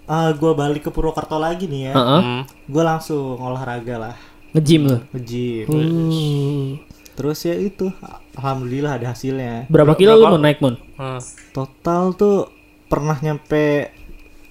gue 0.06 0.52
balik 0.52 0.82
ke 0.82 0.90
Purwokerto 0.90 1.36
lagi 1.36 1.64
nih 1.64 1.82
ya, 1.82 1.92
Heeh. 1.92 2.20
Hmm. 2.20 2.42
gue 2.44 2.82
langsung 2.82 3.38
olahraga 3.38 3.96
lah, 3.98 4.16
nge-gym 4.52 4.82
lu 4.84 4.98
nge-gym. 5.10 5.64
Hmm. 5.66 6.66
Terus 7.14 7.38
ya 7.42 7.54
itu, 7.54 7.88
alhamdulillah 8.34 8.98
ada 8.98 9.10
hasilnya. 9.10 9.64
berapa 9.66 9.94
kilo 9.94 10.12
lu 10.14 10.26
mau 10.26 10.36
naik 10.36 10.58
Mon 10.58 10.74
Ah. 10.94 11.22
Total 11.50 12.10
tuh 12.12 12.50
pernah 12.84 13.16
nyampe 13.16 13.90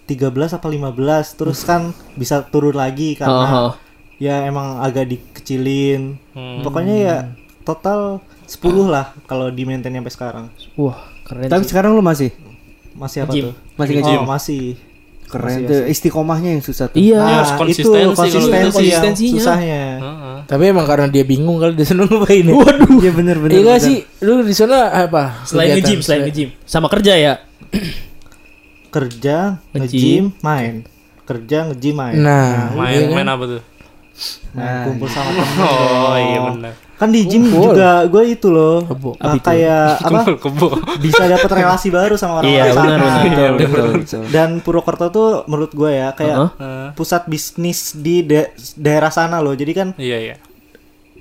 13 0.03 0.31
apa 0.53 0.67
15 0.67 0.91
terus 1.33 1.61
kan 1.61 1.81
bisa 2.13 2.43
turun 2.43 2.73
lagi 2.73 3.15
Oh, 3.15 3.17
karena 3.19 3.47
oh. 3.61 3.73
ya 4.17 4.43
emang 4.43 4.79
agak 4.79 5.07
dikecilin. 5.07 6.19
Hmm. 6.31 6.59
Pokoknya 6.59 6.95
ya 6.97 7.17
total 7.61 8.19
10 8.45 8.59
lah 8.85 9.11
kalau 9.23 9.47
di 9.47 9.63
maintain 9.63 9.93
sampai 9.93 10.11
sekarang. 10.11 10.45
wah 10.73 10.97
keren 11.23 11.47
tapi 11.47 11.63
sih. 11.63 11.69
sekarang 11.69 11.93
lu 11.93 12.01
masih 12.01 12.31
Masih 12.93 13.23
apa 13.23 13.31
Nge-gym. 13.31 13.45
tuh? 13.45 13.55
Masih 13.73 13.91
Oh, 13.91 13.97
nge-gym? 13.97 14.19
masih. 14.23 14.63
Keren 15.33 15.57
Masih, 15.57 15.65
tuh 15.65 15.81
istiqomahnya 15.87 16.49
yang 16.51 16.61
susah 16.61 16.85
tuh 16.85 16.97
iya 16.97 17.17
Ya, 17.17 17.41
Nah, 17.41 17.57
konsistensi 17.57 17.89
itu 18.05 18.13
konsistensi, 18.13 18.69
Konsistensinya. 18.71 19.33
susahnya. 19.35 19.83
Heeh. 19.97 20.37
Tapi 20.43 20.63
emang 20.65 20.85
karena 20.85 21.07
dia 21.07 21.23
bingung 21.23 21.57
kali 21.57 21.73
dia 21.73 21.83
seneng 21.83 22.05
ngapain 22.05 22.43
ya. 22.43 22.53
waduh 22.53 22.91
iya 22.99 23.11
bener 23.11 23.37
bener 23.37 23.55
Iya 23.57 23.73
sih? 23.77 23.97
Lu 24.19 24.39
di 24.39 24.53
sana 24.53 24.77
apa? 24.93 25.41
selain 25.43 25.73
nge-gym 25.75 25.99
selain 25.99 26.21
nge-gym 26.23 26.49
sama 26.63 26.85
kerja 26.87 27.13
ya 27.15 27.33
Kerja, 28.87 29.57
Nge-gym. 29.73 30.37
main. 30.39 30.85
Kerja, 31.23 31.65
nge-gym, 31.65 31.95
main. 31.95 32.13
Nah, 32.13 32.69
Main 32.73 32.93
iya 32.93 33.01
kan? 33.03 33.15
main 33.15 33.27
apa 33.27 33.43
tuh? 33.47 33.61
Main 34.53 34.85
kumpul 34.85 35.07
sama 35.07 35.29
temen. 35.35 35.57
Oh 35.59 36.15
iya 36.15 36.39
benar. 36.45 36.73
Kan 36.93 37.09
di 37.09 37.25
gym 37.25 37.43
juga 37.45 38.05
gue 38.05 38.23
itu 38.27 38.47
loh. 38.47 38.85
Kebo. 38.85 39.11
uh, 39.13 39.35
kayak 39.37 39.97
apa? 40.07 40.19
Kumpul 40.23 40.35
kebo. 40.39 40.67
Bisa 40.97 41.25
dapat 41.25 41.49
relasi 41.51 41.89
baru 41.89 42.13
sama 42.13 42.39
orang-orang 42.39 42.53
Iya, 42.61 42.71
sana. 42.71 42.85
benar, 42.85 42.99
benar. 43.01 43.19
betul 43.19 43.51
betul 43.59 43.87
betul 43.97 44.23
Dan 44.29 44.49
Purwokerto 44.59 45.05
tuh 45.09 45.27
menurut 45.45 45.71
gue 45.71 45.91
ya 45.91 46.09
kayak 46.11 46.37
Heeh. 46.53 46.85
pusat 46.93 47.25
bisnis 47.25 47.93
di 47.93 48.21
da- 48.21 48.49
daerah 48.75 49.09
sana 49.09 49.37
loh. 49.37 49.51
Jadi 49.51 49.71
kan 49.71 49.87
Iya 49.95 50.17
iya. 50.21 50.35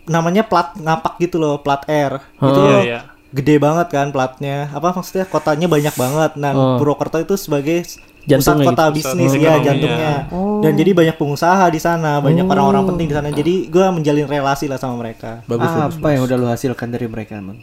namanya 0.04 0.42
plat 0.42 0.74
ngapak 0.74 1.16
gitu 1.18 1.38
loh, 1.38 1.58
plat 1.58 1.82
R. 1.84 2.20
Itu 2.36 2.60
Iya 2.60 2.78
iya. 2.82 3.00
gede 3.30 3.56
banget 3.56 3.88
kan 3.88 4.10
platnya. 4.10 4.68
Apa 4.68 4.92
maksudnya 4.92 5.24
kotanya 5.24 5.66
banyak 5.66 5.94
banget. 5.94 6.36
Nah, 6.36 6.52
Oh. 6.52 6.76
Purwokerto 6.76 7.16
itu 7.18 7.34
sebagai 7.34 7.80
Jantungnya 8.24 8.64
pusat 8.64 8.70
kota 8.70 8.84
gitu. 8.84 8.94
bisnis 8.96 9.24
Pusat 9.24 9.34
ya 9.34 9.42
ekonominya. 9.42 9.66
jantungnya. 9.66 10.12
Dan 10.60 10.74
jadi 10.74 10.90
banyak 10.92 11.16
pengusaha 11.16 11.64
di 11.66 11.78
sana, 11.78 12.18
banyak 12.18 12.44
orang-orang 12.44 12.82
penting 12.86 13.06
di 13.06 13.12
sana. 13.12 13.28
Jadi 13.28 13.66
gua 13.66 13.88
menjalin 13.88 14.24
relasi 14.24 14.64
lah 14.64 14.76
sama 14.76 14.96
mereka. 14.96 15.40
Bagus 15.44 15.66
bagus. 15.66 15.96
apa 15.96 16.06
yang 16.08 16.22
udah 16.22 16.36
lu 16.36 16.46
hasilkan 16.46 16.88
dari 16.88 17.06
mereka 17.06 17.36
man 17.36 17.56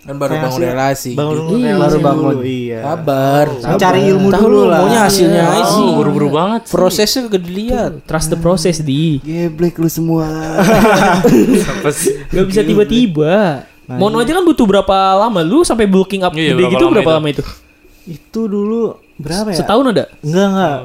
Kan 0.00 0.16
baru 0.16 0.32
Relasi- 0.32 0.42
bangun 0.42 0.60
relasi. 0.66 1.10
Bangun 1.12 1.36
Iya, 1.54 1.70
relasi 1.70 1.92
baru 1.92 2.02
bangun. 2.02 2.34
dulu, 2.34 2.42
iya. 2.42 2.78
Sabar. 2.82 3.46
Mencari 3.52 4.00
ilmu 4.06 4.28
Tahu 4.28 4.42
dulu 4.42 4.56
lu 4.56 4.62
lah. 4.66 4.78
maunya 4.80 4.98
hasilnya 5.02 5.42
aja 5.46 5.64
sih. 5.66 5.82
Oh, 5.82 5.92
buru-buru 5.94 6.28
banget. 6.30 6.60
sih. 6.62 6.70
Prosesnya 6.72 7.18
gak 7.26 7.42
dilihat. 7.42 7.90
trust 8.04 8.26
the 8.26 8.38
process 8.38 8.76
di 8.80 9.20
geblek 9.20 9.76
lu 9.76 9.86
semua? 9.86 10.24
Gak 12.30 12.44
bisa 12.46 12.60
tiba-tiba. 12.62 13.64
Mono 13.90 14.18
aja 14.18 14.32
kan 14.32 14.40
butuh 14.40 14.64
berapa 14.64 14.96
lama? 15.18 15.42
Lu 15.42 15.62
sampai 15.62 15.84
bulking 15.84 16.22
up 16.22 16.30
Iya, 16.30 16.48
gede 16.48 16.54
berapa 16.56 16.72
gitu 16.72 16.84
berapa 16.90 17.02
itu? 17.02 17.12
lama 17.12 17.28
itu? 17.28 17.42
Itu 18.04 18.46
dulu 18.46 18.94
berapa 19.16 19.52
ya? 19.52 19.58
Setahun 19.60 19.84
ada? 19.90 20.04
Enggak 20.20 20.46
enggak. 20.48 20.76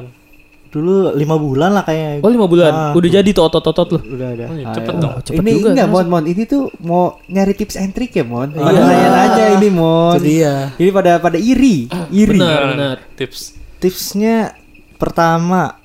Dulu 0.66 1.16
lima 1.16 1.36
bulan 1.36 1.70
lah 1.72 1.82
kayaknya. 1.82 2.20
Oh 2.20 2.28
lima 2.28 2.44
bulan. 2.44 2.72
Ah. 2.72 2.92
Udah 2.92 3.10
jadi 3.10 3.28
tuh 3.30 3.44
otot-otot 3.44 3.88
lu. 3.92 4.00
Udah 4.12 4.28
ada. 4.30 4.44
Oh, 4.46 4.56
iya, 4.56 4.66
cepet 4.74 4.94
dong. 4.98 5.12
cepet 5.24 5.40
ini 5.40 5.50
juga, 5.54 5.68
enggak 5.72 5.88
mon 5.88 6.06
mon 6.06 6.24
ini 6.26 6.42
tuh 6.44 6.68
mau 6.78 7.04
nyari 7.24 7.54
tips 7.54 7.76
and 7.76 7.92
trick 7.92 8.12
ya 8.12 8.22
mon 8.22 8.50
pada 8.50 8.76
nanya-nanya 8.76 9.44
ini 9.56 9.68
mon 9.70 10.16
Itu 10.16 10.26
dia. 10.26 10.54
ini 10.76 10.90
pada 10.90 11.16
pada 11.16 11.38
iri 11.38 11.88
iri 12.10 12.36
Benar, 12.36 12.62
benar. 12.72 12.96
Tips. 13.16 13.56
Tipsnya 13.76 14.52
pertama 14.96 15.80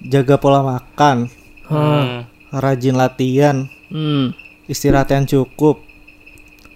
jaga 0.00 0.36
pola 0.36 0.62
makan, 0.62 1.26
Hmm. 1.66 2.26
rajin 2.52 2.94
latihan, 2.94 3.66
Hmm. 3.88 4.30
istirahat 4.66 5.10
yang 5.10 5.26
cukup, 5.26 5.82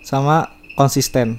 sama 0.00 0.50
konsisten. 0.74 1.38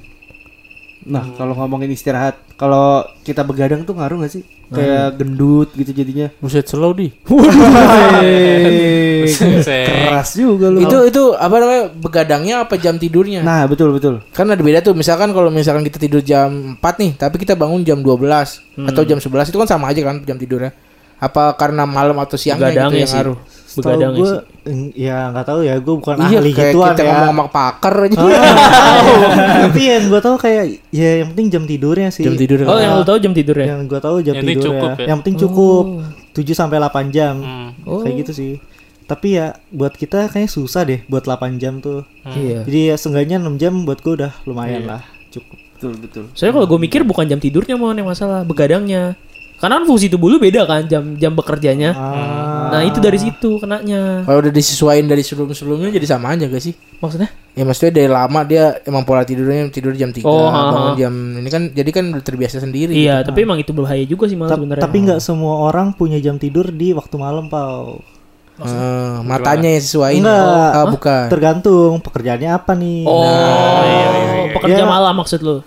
Nah 1.02 1.26
kalau 1.34 1.58
ngomongin 1.58 1.90
istirahat 1.90 2.38
kalau 2.54 3.02
kita 3.26 3.42
begadang 3.42 3.82
tuh 3.82 3.98
ngaruh 3.98 4.22
gak 4.22 4.34
sih 4.38 4.44
kayak 4.72 5.20
gendut 5.20 5.70
gitu 5.76 5.92
jadinya 5.92 6.32
Buset 6.40 6.64
slow 6.64 6.96
di. 6.96 7.12
Keras 9.28 10.30
juga 10.34 10.72
lu 10.72 10.80
Itu 10.84 10.98
itu 11.08 11.24
apa 11.36 11.56
namanya? 11.60 11.84
Begadangnya 11.92 12.56
apa 12.64 12.76
jam 12.80 12.96
tidurnya? 12.96 13.44
nah 13.44 13.68
betul 13.68 13.92
betul 13.92 14.24
Kan 14.32 14.48
ada 14.48 14.62
beda 14.64 14.80
tuh. 14.82 14.96
Misalkan 14.96 15.36
kalau 15.36 15.52
misalkan 15.52 15.84
kita 15.84 16.00
tidur 16.00 16.24
jam 16.24 16.78
4 16.80 17.02
nih, 17.04 17.12
tapi 17.20 17.36
kita 17.38 17.54
bangun 17.54 17.84
jam 17.84 18.00
12 18.00 18.88
atau 18.88 19.04
jam 19.04 19.20
11 19.20 19.52
itu 19.52 19.58
kan 19.60 19.68
sama 19.70 19.92
aja 19.92 20.02
kan 20.02 20.24
jam 20.24 20.38
tidurnya. 20.40 20.72
Apa 21.22 21.54
karena 21.54 21.86
malam 21.86 22.18
atau 22.18 22.34
siangnya 22.34 22.72
gitu 22.72 22.82
Begadangnya 22.82 23.00
yang 23.06 23.12
sih. 23.12 23.18
ngaruh? 23.20 23.38
Begadang 23.80 24.12
gue, 24.14 24.34
sih. 24.66 25.08
ya 25.08 25.32
nggak 25.32 25.46
tahu 25.48 25.60
ya, 25.64 25.76
gue 25.80 25.96
bukan 25.96 26.16
Iya, 26.28 26.40
ahli 26.40 26.52
kayak 26.52 26.74
gituan 26.76 26.92
kita 26.92 27.02
ya. 27.02 27.08
ngomong 27.08 27.30
sama 27.32 27.46
pakar 27.48 27.96
aja. 28.04 28.18
Tapi 29.68 29.82
yang 29.82 30.04
gue 30.10 30.22
tahu 30.22 30.36
kayak 30.36 30.64
ya 30.92 31.10
yang 31.24 31.28
penting 31.32 31.48
jam 31.48 31.64
tidurnya 31.64 32.10
sih. 32.12 32.24
Jam 32.26 32.36
tidur. 32.36 32.58
Oh, 32.68 32.78
yang 32.78 33.00
lu 33.00 33.06
tahu 33.06 33.18
jam 33.18 33.32
tidur 33.32 33.56
ya? 33.56 33.76
Yang 33.76 33.82
gue 33.88 34.00
tahu 34.00 34.18
jam 34.20 34.36
Yang 34.36 34.46
tidurnya. 34.46 34.66
cukup 34.68 34.90
ya? 34.92 35.06
Yang 35.08 35.18
penting 35.24 35.38
cukup 35.40 35.86
7 36.32 36.56
sampai 36.56 36.78
8 36.80 37.16
jam. 37.16 37.36
Hmm. 37.40 37.70
Kayak 38.04 38.16
gitu 38.26 38.32
sih. 38.32 38.54
Tapi 39.06 39.28
ya 39.36 39.60
buat 39.68 39.92
kita 39.92 40.32
kayaknya 40.32 40.48
susah 40.48 40.82
deh 40.88 41.04
buat 41.08 41.24
8 41.24 41.60
jam 41.60 41.84
tuh. 41.84 42.08
Iya. 42.24 42.64
Jadi 42.64 42.80
ya 42.92 42.96
seenggaknya 42.96 43.38
6 43.40 43.60
jam 43.60 43.74
buat 43.84 44.00
gue 44.00 44.14
udah 44.20 44.32
lumayan 44.48 44.88
lah. 44.88 45.04
Cukup. 45.32 45.60
betul 45.82 45.98
betul 45.98 46.24
Soalnya 46.38 46.62
kalau 46.62 46.68
gue 46.70 46.80
mikir 46.80 47.02
bukan 47.02 47.26
jam 47.26 47.42
tidurnya 47.42 47.74
mau 47.74 47.90
yang 47.90 48.06
masalah, 48.06 48.46
begadangnya. 48.46 49.18
Karena 49.62 49.78
kan 49.78 49.86
fungsi 49.86 50.10
tubuh 50.10 50.26
lu 50.28 50.38
beda 50.38 50.66
kan 50.66 50.82
jam 50.84 51.14
jam 51.16 51.32
bekerjanya. 51.32 51.94
Ah. 51.94 52.74
Nah, 52.74 52.82
itu 52.82 52.98
dari 52.98 53.16
situ 53.16 53.56
kenanya. 53.56 54.26
Kalau 54.26 54.42
udah 54.42 54.50
disesuaikan 54.50 55.06
dari 55.06 55.22
sebelum-sebelumnya 55.22 55.92
jadi 55.92 56.08
sama 56.10 56.34
aja 56.34 56.46
gak 56.46 56.58
sih? 56.60 56.74
Maksudnya? 56.98 57.30
Ya 57.52 57.62
maksudnya 57.62 57.94
dari 57.94 58.10
lama 58.10 58.42
dia 58.42 58.64
emang 58.82 59.04
pola 59.04 59.22
tidurnya 59.22 59.70
tidur 59.70 59.94
jam 59.94 60.10
3 60.10 60.24
Oh, 60.24 60.50
bangun 60.50 60.94
jam 60.96 61.14
ini 61.36 61.48
kan 61.48 61.70
jadi 61.70 61.90
kan 61.92 62.10
udah 62.10 62.24
terbiasa 62.24 62.58
sendiri. 62.58 62.92
Iya, 62.92 63.22
tapi 63.22 63.44
emang 63.44 63.60
itu 63.60 63.70
berbahaya 63.70 64.02
juga 64.04 64.26
sih 64.26 64.34
malah 64.34 64.50
Ta- 64.50 64.58
sebenarnya. 64.58 64.82
tapi 64.82 64.98
nggak 65.00 65.20
semua 65.20 65.62
orang 65.62 65.92
punya 65.92 66.18
jam 66.18 66.36
tidur 66.36 66.66
di 66.68 66.92
waktu 66.92 67.16
malam 67.16 67.46
pau 67.46 68.02
Eh, 68.58 69.18
matanya 69.24 69.70
yang 69.70 69.82
sesuaiin. 69.82 70.22
Enggak. 70.22 70.70
Ah, 70.72 70.86
bukan. 70.86 71.24
tergantung 71.28 71.98
pekerjaannya 72.00 72.50
apa 72.52 72.72
nih 72.74 73.04
Oh, 73.04 73.26
iya, 73.82 74.06
iya, 74.06 74.10
iya. 74.38 74.54
pekerja 74.54 74.76
Iya. 74.78 74.88
malam 74.88 75.14
maksud 75.16 75.40
lu. 75.40 75.58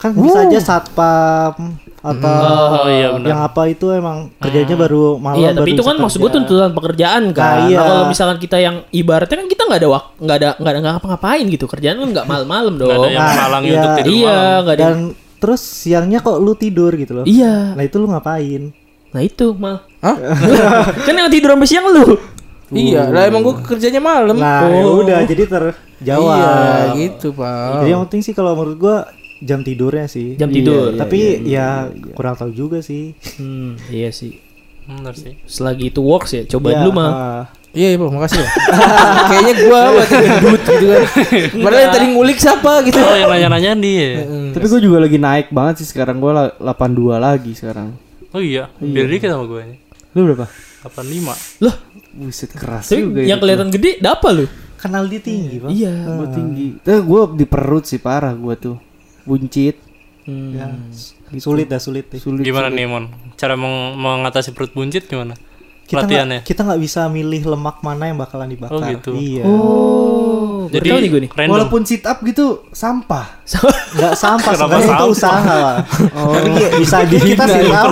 Kan 0.00 0.10
bisa 0.16 0.38
aja 0.42 0.58
satpam 0.58 1.54
atau 2.00 2.32
Oh, 2.74 2.88
iya, 2.88 3.12
benar. 3.12 3.28
yang 3.28 3.40
apa 3.44 3.68
itu 3.68 3.92
emang 3.92 4.32
kerjanya 4.34 4.72
baru 4.74 5.20
malam 5.20 5.36
Iya, 5.36 5.48
tapi 5.52 5.60
baru 5.62 5.76
itu 5.76 5.82
kan 5.84 5.96
maksud 5.98 6.18
gue 6.18 6.30
tuntutan 6.32 6.72
pekerjaan 6.72 7.22
kan. 7.30 7.44
Nah, 7.44 7.68
iya. 7.68 7.76
Nah, 7.76 7.84
kalau 7.84 8.04
misalkan 8.08 8.38
kita 8.38 8.56
yang 8.56 8.76
ibaratnya 8.88 9.36
kan 9.36 9.46
kita 9.46 9.62
nggak 9.62 9.80
ada 9.80 9.88
wak, 9.90 10.04
nggak 10.16 10.36
ada 10.36 10.48
nggak 10.56 10.70
ada 10.70 10.78
nggak 10.80 10.92
ngapa-ngapain 10.96 11.44
gitu 11.46 11.64
kerjaan 11.66 11.96
kan 11.98 12.08
nggak 12.10 12.26
malam-malam 12.26 12.72
Nggak 12.74 12.88
ada 12.88 12.96
dong. 12.96 13.12
yang 13.12 13.20
menghalangi 13.22 13.66
iya, 13.66 13.76
untuk 13.76 13.92
tidur 13.94 14.10
Iya, 14.10 14.32
malam. 14.32 14.60
nggak 14.64 14.74
ada. 14.74 14.84
dan 14.86 14.98
terus 15.36 15.60
siangnya 15.62 16.18
kok 16.18 16.36
lu 16.38 16.52
tidur 16.54 16.92
gitu 16.94 17.12
loh 17.14 17.24
Iya. 17.24 17.54
nah 17.72 17.82
itu 17.82 17.96
lu 17.96 18.06
ngapain 18.06 18.62
Nah 19.10 19.20
itu 19.20 19.46
mal. 19.52 19.84
Hah? 19.98 20.16
kan 21.04 21.12
yang 21.12 21.28
tidur 21.28 21.52
sampai 21.52 21.66
siang 21.66 21.84
lu. 21.86 22.16
Iya, 22.70 23.10
lah 23.10 23.26
emang 23.26 23.42
gua 23.42 23.58
kerjanya 23.58 23.98
malam. 23.98 24.38
nah 24.38 24.64
ya 24.64 24.86
udah 24.86 25.18
jadi 25.26 25.44
terjawab 25.44 26.32
Iya, 26.32 26.94
gitu, 26.96 27.34
Pak. 27.34 27.82
jadi 27.82 27.90
yang 27.90 28.02
penting 28.06 28.22
sih 28.22 28.32
kalau 28.32 28.54
menurut 28.54 28.78
gua 28.78 28.96
jam 29.40 29.60
tidurnya 29.60 30.04
sih 30.04 30.36
Jam 30.36 30.48
tidur. 30.48 30.92
tapi 30.94 31.40
ya 31.42 31.88
kurang 32.12 32.34
tahu 32.34 32.50
juga 32.50 32.78
sih 32.80 33.16
Hmm, 33.36 33.74
iya 33.88 34.08
sih. 34.10 34.36
Bener 34.82 35.14
sih. 35.14 35.38
Selagi 35.44 35.88
itu 35.88 36.00
works 36.00 36.30
ya, 36.30 36.42
coba 36.46 36.68
Ya, 36.68 36.76
dulu 36.80 36.90
mal. 36.92 37.08
ah. 37.08 37.44
Iya, 37.70 37.94
Bang, 37.94 38.10
makasih, 38.10 38.42
Bang. 38.42 38.50
Kayaknya 39.30 39.54
gua 39.62 39.80
mati 39.94 40.14
gendut 40.18 40.60
gitu 40.60 40.86
kan. 40.88 41.02
Padahal 41.56 41.80
yang 41.80 41.92
tadi 41.94 42.06
ngulik 42.10 42.36
siapa 42.36 42.72
gitu. 42.82 42.98
Oh 42.98 43.14
yang 43.14 43.30
nanya-nanya 43.30 43.72
dia. 43.76 44.08
Tapi 44.50 44.64
gue 44.66 44.80
juga 44.82 44.98
lagi 45.00 45.16
naik 45.16 45.48
banget 45.48 45.74
sih 45.78 45.88
sekarang 45.88 46.18
gue 46.18 46.32
82 46.58 46.66
lagi 47.16 47.52
sekarang. 47.54 47.94
Oh 48.30 48.42
iya, 48.42 48.66
beda 48.74 49.06
dikit 49.06 49.28
sama 49.28 49.46
gue. 49.46 49.78
Lu 50.10 50.26
berapa? 50.26 50.50
85. 50.82 51.62
Loh, 51.62 51.76
Buset 52.10 52.50
keras 52.50 52.84
tapi 52.84 53.04
juga 53.04 53.22
yang 53.22 53.38
itu. 53.38 53.44
kelihatan 53.44 53.68
gede 53.70 53.92
dapa 54.00 54.28
lu? 54.30 54.50
kenal 54.74 55.04
dia 55.04 55.20
tinggi 55.20 55.60
bang 55.60 55.70
Iya. 55.70 55.92
Gua 56.10 56.26
tinggi. 56.26 56.66
Tuh 56.80 57.00
gue 57.00 57.20
di 57.36 57.44
perut 57.44 57.84
sih 57.84 58.00
parah 58.00 58.32
gue 58.32 58.54
tuh. 58.56 58.76
Buncit. 59.22 59.76
Hmm. 60.22 60.52
Ya, 60.52 60.66
sulit 61.36 61.66
dah 61.66 61.76
sulit 61.76 62.06
deh. 62.06 62.16
Sulit. 62.16 62.40
Gimana 62.40 62.66
sulit. 62.66 62.76
nih 62.76 62.86
Mon? 62.86 63.04
Cara 63.34 63.54
meng- 63.54 63.94
mengatasi 63.94 64.50
perut 64.50 64.70
buncit 64.70 65.04
gimana? 65.04 65.34
kita 65.82 66.06
Pelatihannya. 66.06 66.38
nggak 66.38 66.46
kita 66.46 66.60
nggak 66.62 66.80
bisa 66.80 67.00
milih 67.08 67.42
lemak 67.48 67.82
mana 67.82 68.06
yang 68.06 68.14
bakalan 68.14 68.46
dibakar 68.46 68.78
Oh, 68.78 68.86
gitu. 68.86 69.10
iya 69.10 69.42
Oh, 69.42 70.70
Jadi 70.70 70.86
jadi 70.86 71.02
nih 71.02 71.10
gue 71.10 71.20
nih. 71.20 71.30
random. 71.34 71.50
Walaupun 71.52 71.82
sit 71.82 72.06
up 72.06 72.22
gitu 72.22 72.62
sampah. 72.70 73.26
nggak 73.98 74.14
sampah 74.14 74.52
sebenarnya 74.54 74.86
itu 74.94 75.06
usaha 75.08 75.50
lah 75.50 75.76
tapi 76.14 76.50
bisa 76.78 77.02
aja 77.02 77.16
kita 77.16 77.42
sih 77.44 77.62
tahu 77.66 77.90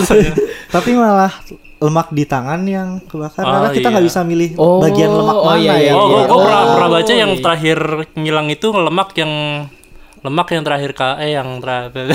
tapi 0.70 0.90
malah 0.94 1.32
lemak 1.76 2.08
di 2.10 2.22
tangan 2.22 2.60
yang 2.62 3.02
kebakar 3.02 3.42
Oh, 3.42 3.50
karena 3.50 3.68
kita 3.72 3.86
nggak 3.88 3.98
iya. 4.00 4.10
bisa 4.14 4.20
milih 4.22 4.48
Oh, 4.54 4.78
bagian 4.78 5.10
lemak 5.10 5.34
oh, 5.34 5.44
mana 5.44 5.58
iya, 5.58 5.74
iya, 5.74 5.90
ya 5.90 5.92
Oh, 5.92 6.06
gue 6.06 6.22
Oh, 6.24 6.38
pernah, 6.40 6.62
pernah 6.70 6.90
baca 6.92 7.12
yang 7.12 7.30
iya. 7.32 7.40
terakhir 7.40 7.78
ngilang 8.14 8.46
itu 8.48 8.66
lemak 8.70 9.08
yang 9.16 9.32
lemak 10.20 10.48
yang 10.48 10.62
terakhir 10.62 10.90
ka 10.92 11.08
eh 11.16 11.30
yang 11.32 11.48
terakhir 11.58 12.10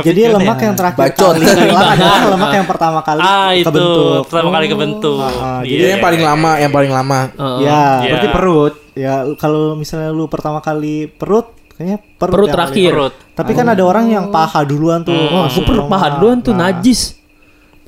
jadi 0.06 0.20
lemak 0.30 0.58
yang 0.60 0.74
terakhir 0.74 1.00
Bacot. 1.10 1.34
kali 1.34 1.44
adalah 1.58 1.94
lemak 2.28 2.50
yang 2.54 2.66
pertama 2.66 2.98
kali 3.00 3.20
ah 3.20 3.50
itu 3.50 3.66
kebentuk 3.66 4.22
pertama 4.24 4.50
kali 4.52 4.66
kebentuk 4.68 5.16
Ah, 5.18 5.60
Jadi 5.60 5.74
Iya, 5.74 5.86
yang 5.90 6.00
paling 6.00 6.20
iya, 6.20 6.28
lama, 6.28 6.50
yang 6.56 6.72
paling 6.72 6.92
lama. 6.92 7.18
Heeh. 7.28 7.58
ya 7.60 7.82
Iya. 7.98 8.08
Berarti 8.08 8.28
perut. 8.30 8.74
ya 8.94 9.12
kalau 9.34 9.74
misalnya 9.74 10.10
lu 10.10 10.26
pertama 10.26 10.58
kali 10.58 11.06
perut 11.08 11.50
kayaknya 11.72 11.98
perut, 12.14 12.34
Perut 12.36 12.48
terakhir. 12.48 12.90
perut 12.90 13.14
Tapi 13.34 13.50
kan 13.52 13.66
ada 13.68 13.82
orang 13.82 14.06
yang 14.08 14.24
paha 14.28 14.62
duluan 14.62 15.02
tuh. 15.02 15.14
Masuk 15.14 15.62
gue 15.62 15.68
perut 15.68 15.86
paha 15.86 16.06
duluan 16.14 16.38
tuh 16.38 16.50
Nah, 16.50 16.70
najis. 16.70 17.17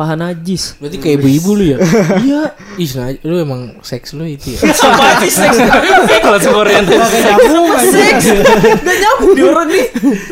Paha 0.01 0.17
najis. 0.17 0.81
Berarti 0.81 0.97
kayak 0.97 1.21
ibu-ibu 1.21 1.51
lu 1.53 1.65
ya? 1.67 1.79
Iya. 2.25 2.57
Ih, 2.75 2.89
lu 3.21 3.37
emang 3.37 3.77
seks 3.85 4.17
lu 4.17 4.25
itu 4.25 4.57
ya. 4.57 4.73
Sama 4.81 5.21
sih 5.21 5.29
seks. 5.29 5.61
langsung 6.25 6.57
orientasi 6.57 7.17
Gak 8.81 8.97
nyambung 8.97 9.33
di 9.37 9.43
orang 9.45 9.69
nih. 9.69 9.87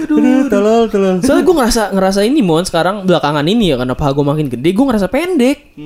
Aduh, 0.09 0.49
tolol, 0.49 0.83
tolol. 0.89 1.15
Soalnya 1.21 1.45
gue 1.45 1.55
ngerasa 1.55 1.83
ngerasa 1.93 2.21
ini 2.25 2.41
mon 2.41 2.65
sekarang 2.65 3.05
belakangan 3.05 3.45
ini 3.45 3.69
ya 3.69 3.77
karena 3.77 3.93
paha 3.93 4.17
gue 4.17 4.25
makin 4.25 4.47
gede 4.49 4.73
gue 4.73 4.85
ngerasa 4.89 5.07
pendek. 5.07 5.77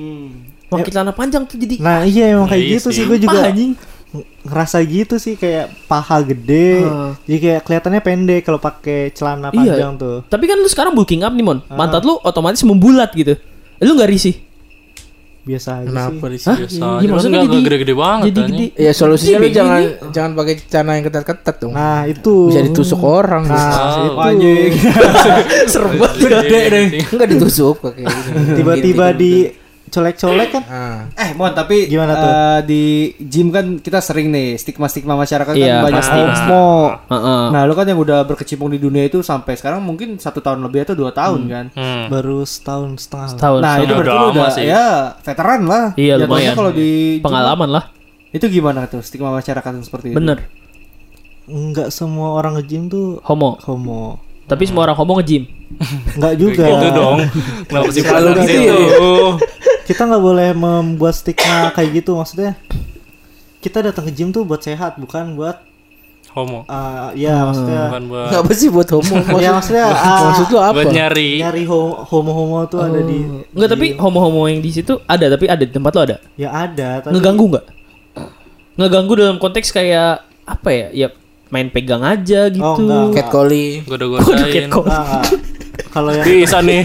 Makin 0.71 0.89
celana 0.89 1.11
panjang 1.11 1.43
tuh 1.43 1.59
jadi 1.59 1.75
Nah 1.77 2.01
iya 2.01 2.33
emang 2.33 2.47
kayak 2.47 2.63
Iya 2.63 2.79
gitu 2.79 2.87
sih. 2.89 3.03
gue 3.03 3.19
juga 3.19 3.45
anjing. 3.45 3.75
ng- 3.75 3.91
ngerasa 4.45 4.77
gitu 4.85 5.15
sih 5.17 5.35
kayak 5.35 5.73
paha 5.85 6.23
gede. 6.23 6.81
Heeh. 6.81 7.11
Jadi 7.25 7.37
kayak 7.41 7.59
kelihatannya 7.65 8.01
pendek 8.01 8.41
kalau 8.41 8.63
pakai 8.63 9.11
celana 9.11 9.49
Iya. 9.49 9.57
panjang 9.75 9.91
tuh. 9.97 10.17
Tapi 10.23 10.43
kan 10.45 10.55
lu 10.55 10.69
sekarang 10.69 10.93
bulking 10.93 11.21
up 11.21 11.33
nih 11.33 11.43
mon. 11.43 11.59
Pantat 11.65 12.07
lu 12.07 12.15
otomatis 12.21 12.63
membulat 12.63 13.11
gitu. 13.11 13.35
Lu 13.83 13.93
nggak 13.93 14.09
risih? 14.09 14.35
Biasa 15.43 15.69
aja 15.77 15.91
Kenapa 15.91 16.25
sih. 16.31 16.39
Hah? 16.41 16.55
biasa 16.55 16.71
Iya, 16.73 16.87
aja 16.87 17.03
kan 17.03 17.11
maksudnya 17.11 17.39
jadi- 17.43 17.63
gede-gede 17.67 17.93
banget 17.93 18.23
Jadi 18.25 18.39
anjing. 18.39 18.55
gede. 18.71 18.79
Ya 18.79 18.91
solusinya 18.93 19.37
lu 19.37 19.47
jangan 19.49 19.81
begini. 19.83 20.11
jangan 20.15 20.31
pakai 20.33 20.53
celana 20.63 20.91
yang 20.93 21.03
ketat-ketat 21.03 21.55
dong. 21.59 21.73
Nah 21.73 22.01
itu. 22.05 22.35
Bisa 22.47 22.61
ditusuk 22.63 23.01
orang. 23.03 23.43
Nah 23.43 23.75
Oh. 24.15 24.31
itu. 24.31 24.51
Serem 25.67 25.91
banget. 25.97 26.15
Gede 26.23 26.59
deh 26.65 26.83
Enggak 27.05 27.27
ditusuk 27.29 27.75
pakai. 27.81 28.03
Tiba-tiba 28.55 29.05
Gitu, 29.09 29.19
di 29.19 29.33
colek-colek 29.93 30.49
kan. 30.51 30.63
Ah. 30.65 30.99
Eh, 31.15 31.31
Mon, 31.31 31.51
tapi 31.51 31.85
Gimana 31.85 32.13
tuh? 32.13 32.25
eh, 32.27 32.59
di 32.65 32.83
gym 33.21 33.47
kan 33.47 33.77
kita 33.77 33.99
sering 33.99 34.27
nih 34.27 34.57
stigma-stigma 34.57 35.13
masyarakat 35.13 35.53
Iya, 35.53 35.77
kan 35.77 35.85
banyak 35.85 36.01
pasti, 36.01 36.19
pasti. 36.19 36.41
homo. 36.43 36.67
Heeh. 37.05 37.43
Nah, 37.49 37.61
lu 37.63 37.73
kan 37.73 37.85
yang 37.85 37.99
udah 37.99 38.19
berkecimpung 38.23 38.67
di 38.67 38.77
dunia 38.77 39.03
itu 39.03 39.21
sampai 39.21 39.53
sekarang 39.53 39.79
mungkin 39.79 40.17
satu 40.17 40.39
tahun 40.39 40.59
lebih 40.61 40.83
atau 40.83 40.95
dua 40.95 41.11
tahun 41.11 41.41
kan. 41.45 41.65
Hmm. 41.71 42.09
Baru 42.09 42.41
setahun 42.41 42.97
setengah. 42.99 43.29
Setahun. 43.31 43.59
Nah, 43.59 43.69
setahun. 43.71 43.85
itu 43.85 43.93
berarti 43.93 44.09
Udah 44.09 44.31
udah 44.33 44.47
sih. 44.49 44.65
ya 44.65 44.85
veteran 45.19 45.61
lah. 45.63 45.85
Iya, 45.93 46.13
Jatuhnya 46.15 46.27
lumayan. 46.27 46.53
kalau 46.55 46.71
di 46.73 46.89
gym 47.13 47.21
pengalaman 47.21 47.69
lah. 47.71 47.83
itu 48.29 48.45
gimana 48.49 48.85
tuh 48.85 48.99
stigma 48.99 49.29
masyarakat 49.29 49.71
yang 49.71 49.83
seperti 49.83 50.09
itu? 50.09 50.17
Bener. 50.17 50.41
Enggak 51.43 51.89
semua 51.89 52.33
orang 52.33 52.55
nge-gym 52.55 52.87
tuh 52.87 53.19
Homo. 53.21 53.59
homo. 53.61 54.17
Tapi 54.43 54.63
semua 54.63 54.83
orang 54.83 54.95
homo 54.95 55.19
nge-gym. 55.19 55.43
Enggak 56.13 56.33
juga. 56.35 56.65
Gitu 56.65 56.87
dong. 56.91 57.17
Kenapa 57.67 57.89
sih 57.89 58.01
Selalu 58.01 58.27
pada 58.31 58.41
gitu? 58.43 58.81
Kita 59.83 60.01
nggak 60.03 60.23
boleh 60.23 60.49
membuat 60.53 61.13
stigma 61.13 61.71
kayak 61.71 62.01
gitu 62.01 62.15
maksudnya 62.15 62.55
kita 63.59 63.79
datang 63.81 64.03
ke 64.03 64.11
gym 64.11 64.29
tuh 64.29 64.43
buat 64.43 64.59
sehat 64.59 64.95
bukan 64.97 65.35
buat 65.35 65.59
Homo. 66.33 66.65
uh, 66.65 67.13
ya 67.13 67.45
maksudnya 67.45 67.93
Bukan 67.93 68.03
buat 68.09 68.25
Enggak 68.25 68.41
apa 68.41 68.53
sih 68.57 68.67
buat 68.67 68.89
homo? 68.89 69.15
ya 69.43 69.53
maksudnya 69.53 69.85
ah, 69.85 70.33
Maksud 70.33 70.47
lu 70.49 70.57
apa? 70.57 70.73
buat 70.73 70.89
nyari 70.89 71.31
nyari 71.39 71.63
ho- 71.63 72.01
homo-homo 72.01 72.65
tuh 72.65 72.81
ada 72.81 72.99
di 72.99 73.21
Enggak, 73.53 73.69
tapi 73.69 73.93
homo-homo 73.93 74.49
yang 74.49 74.57
di 74.57 74.73
situ 74.73 74.97
ada, 75.05 75.29
tapi 75.29 75.45
ada 75.45 75.61
di 75.61 75.69
tempat 75.69 75.93
lo 75.93 76.01
ada. 76.01 76.17
ya 76.33 76.49
ada 76.49 77.05
tapi 77.05 77.13
Ngeganggu 77.13 77.45
nggak? 77.53 77.65
Ngeganggu 78.73 79.13
dalam 79.13 79.37
konteks 79.37 79.69
kayak 79.69 80.25
apa 80.43 80.69
ya? 80.73 80.87
Ya 80.91 81.07
main 81.53 81.69
pegang 81.69 82.01
aja 82.01 82.49
gitu. 82.49 82.65
Oh, 82.65 82.81
enggak. 82.81 83.21
Catcalling. 83.21 83.85
goda-godain. 83.85 84.53
Catcall. 84.65 84.85
Ah, 84.89 85.21
ah. 85.21 85.23
Kalau 85.93 86.09
yang 86.09 86.25
Bisa 86.25 86.57
nih. 86.65 86.81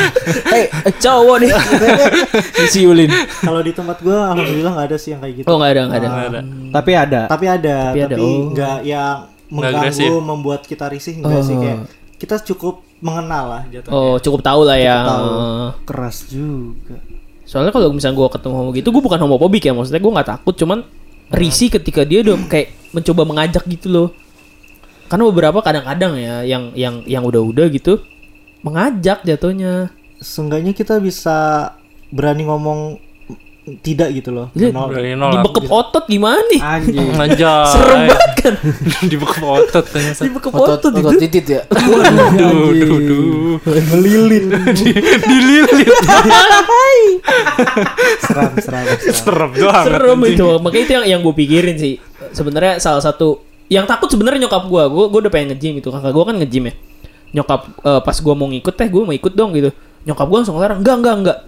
Eh, 0.58 0.66
eh, 0.66 0.94
cowok 0.98 1.36
nih. 1.46 1.50
Disiulin. 2.58 3.10
kalau 3.40 3.60
di 3.62 3.70
tempat 3.70 4.02
gua 4.02 4.34
alhamdulillah 4.34 4.72
nggak 4.74 4.86
ada 4.90 4.96
sih 4.98 5.14
yang 5.14 5.20
kayak 5.22 5.34
gitu 5.42 5.46
Oh, 5.46 5.56
enggak 5.62 5.70
ada, 5.70 5.82
enggak 5.86 5.98
ada. 5.98 6.08
Nggak 6.08 6.26
ada. 6.28 6.40
Tapi 6.68 6.92
ada. 6.92 7.20
tapi 7.30 7.46
ada 7.46 7.76
Tapi 7.94 7.98
tapi, 8.02 8.04
ada, 8.04 8.16
oh. 8.18 8.38
nggak 8.52 8.78
yang 8.82 9.16
mengganggu 9.48 10.16
membuat 10.20 10.60
kita 10.66 10.90
risih 10.90 11.22
enggak 11.22 11.40
sih 11.46 11.54
Oh. 11.56 11.62
kayak 11.62 11.78
kita 12.18 12.34
cukup 12.42 12.82
mengenal 12.98 13.44
lah 13.46 13.62
jatuhnya 13.70 13.94
Oh, 13.94 14.14
cukup 14.18 14.40
tahu 14.42 14.60
lah 14.66 14.74
ya. 14.76 14.96
Cukup 14.98 15.10
tahu. 15.14 15.26
Eh, 15.30 15.68
keras 15.86 16.16
juga. 16.26 16.96
Soalnya 17.48 17.72
kalau 17.72 17.88
misalnya 17.94 18.16
gue 18.18 18.28
ketemu 18.28 18.54
homo 18.58 18.70
gitu, 18.76 18.88
gue 18.92 19.02
bukan 19.06 19.18
homofobik 19.22 19.62
ya. 19.64 19.72
Maksudnya 19.72 20.02
gue 20.02 20.12
nggak 20.18 20.28
takut, 20.28 20.54
cuman 20.58 20.78
risih 21.32 21.70
ketika 21.72 22.02
dia 22.04 22.20
udah 22.26 22.36
kayak 22.50 22.74
mencoba 22.92 23.22
mengajak 23.24 23.64
gitu 23.70 23.88
loh. 23.88 24.08
Karena 25.08 25.24
beberapa 25.32 25.64
kadang-kadang 25.64 26.12
ya, 26.20 26.44
yang 26.44 26.74
yang 26.76 27.00
yang 27.08 27.22
udah-udah 27.24 27.72
gitu 27.72 28.02
mengajak 28.60 29.22
jatuhnya. 29.22 29.90
seenggaknya 30.18 30.74
kita 30.74 30.98
bisa 30.98 31.70
berani 32.10 32.42
ngomong 32.42 32.98
tidak 33.78 34.10
gitu 34.10 34.32
loh 34.32 34.48
Iya, 34.50 34.72
Menolak. 34.72 34.88
Berani 34.90 35.08
nolak. 35.12 35.34
Dibekep 35.38 35.66
otot 35.68 36.04
gimana 36.08 36.40
nih? 36.48 36.60
Anjing. 36.60 37.08
Anjay. 37.22 37.68
Serem 37.68 38.00
banget 38.08 38.32
kan? 38.34 38.54
Dibekep 39.12 39.42
otot 39.44 39.84
ternyata. 39.84 40.20
Dibekep 40.24 40.52
Otot, 40.56 40.80
otot 40.80 40.92
otot 40.96 41.14
titit 41.20 41.46
ya. 41.46 41.60
Duh, 41.68 42.72
duh, 42.72 42.98
duh. 42.98 43.56
melilit 43.92 44.48
Dililit. 45.22 45.68
seram 48.18 48.52
seram 48.58 48.84
seram 48.88 49.10
Serem 49.12 49.50
doang. 49.54 49.84
Serem 49.86 50.20
itu. 50.26 50.46
Makanya 50.58 50.82
itu 50.82 50.92
yang 50.94 51.04
yang 51.06 51.20
gue 51.22 51.34
pikirin 51.36 51.76
sih. 51.76 51.94
Sebenarnya 52.32 52.80
salah 52.80 53.04
satu 53.04 53.38
yang 53.68 53.84
takut 53.84 54.08
sebenarnya 54.08 54.48
nyokap 54.48 54.64
gue. 54.64 54.82
Gue 54.88 55.04
gue 55.12 55.20
udah 55.22 55.32
pengen 55.32 55.54
nge-gym 55.54 55.78
itu. 55.78 55.88
Kakak 55.92 56.10
gue 56.10 56.24
kan 56.24 56.36
nge-gym 56.40 56.64
ya. 56.66 56.74
Nyokap 57.34 57.60
eh, 57.84 58.00
pas 58.00 58.16
gue 58.16 58.34
mau 58.34 58.48
ngikut 58.48 58.74
teh, 58.74 58.88
gue 58.88 59.02
mau 59.04 59.14
ikut 59.14 59.32
dong 59.34 59.52
gitu. 59.52 59.70
Nyokap 60.08 60.26
gue 60.28 60.36
langsung 60.40 60.56
ngelarang, 60.56 60.78
enggak 60.80 60.96
enggak 61.00 61.16
enggak. 61.20 61.38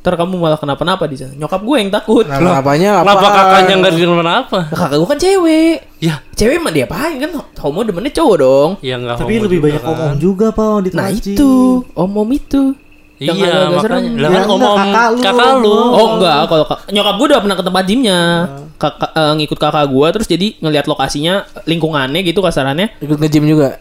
Ntar 0.00 0.16
kamu 0.16 0.34
malah 0.40 0.56
kenapa-napa 0.56 1.04
di 1.08 1.16
sana. 1.16 1.32
Nyokap 1.36 1.60
gue 1.60 1.76
yang 1.76 1.90
takut. 1.92 2.24
Nah, 2.24 2.56
apanya 2.56 3.00
apa? 3.00 3.12
Kenapa 3.12 3.28
kakaknya 3.32 3.74
nggak 3.80 3.92
di 3.92 4.02
apa? 4.24 4.58
Kakak 4.72 4.96
gue 4.96 5.08
kan 5.08 5.18
cewek. 5.20 5.76
Ya, 6.00 6.14
Cewek 6.32 6.56
mah 6.60 6.72
dia 6.72 6.84
apain 6.88 7.20
kan 7.20 7.30
homo 7.60 7.84
demennya 7.84 8.12
cowok 8.16 8.36
dong. 8.40 8.70
ya 8.80 8.96
nggak 8.96 9.16
Tapi 9.20 9.32
homo 9.36 9.44
lebih 9.44 9.58
juga 9.60 9.66
banyak 9.68 9.82
kan. 9.84 9.92
omong 9.92 10.14
juga 10.16 10.46
pak 10.56 10.76
di 10.80 10.88
Nah 10.96 11.08
itu, 11.12 11.52
om-om 11.92 12.30
itu. 12.32 12.62
Iya, 13.20 13.68
makanya. 13.68 13.68
Lah 13.70 13.84
kan 13.84 14.02
Ya, 14.02 14.28
enggak, 14.32 14.48
om-om 14.48 14.78
kakak 14.80 15.08
lu, 15.10 15.20
kakak 15.20 15.52
lu. 15.60 15.76
Oh 15.92 16.06
enggak, 16.16 16.40
kalau 16.48 16.64
kak- 16.64 16.82
nyokap 16.88 17.14
gue 17.14 17.26
udah 17.28 17.38
pernah 17.38 17.52
ke 17.54 17.64
tempat 17.64 17.82
gymnya, 17.84 18.20
kakak 18.74 19.10
eh, 19.12 19.32
ngikut 19.36 19.58
kakak 19.60 19.84
gue, 19.86 20.06
terus 20.10 20.26
jadi 20.26 20.46
ngelihat 20.56 20.86
lokasinya, 20.86 21.34
lingkungannya 21.62 22.20
gitu 22.22 22.40
kasarannya. 22.40 22.96
Ikut 22.98 23.20
nge-gym 23.20 23.44
juga. 23.44 23.76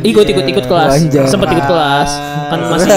Ikut 0.00 0.24
ikut 0.24 0.40
ikut 0.42 0.64
kelas, 0.64 0.92
Anjay. 0.98 1.28
sempet 1.28 1.48
ikut 1.50 1.66
kelas, 1.66 2.10
kan 2.48 2.58
masih 2.64 2.88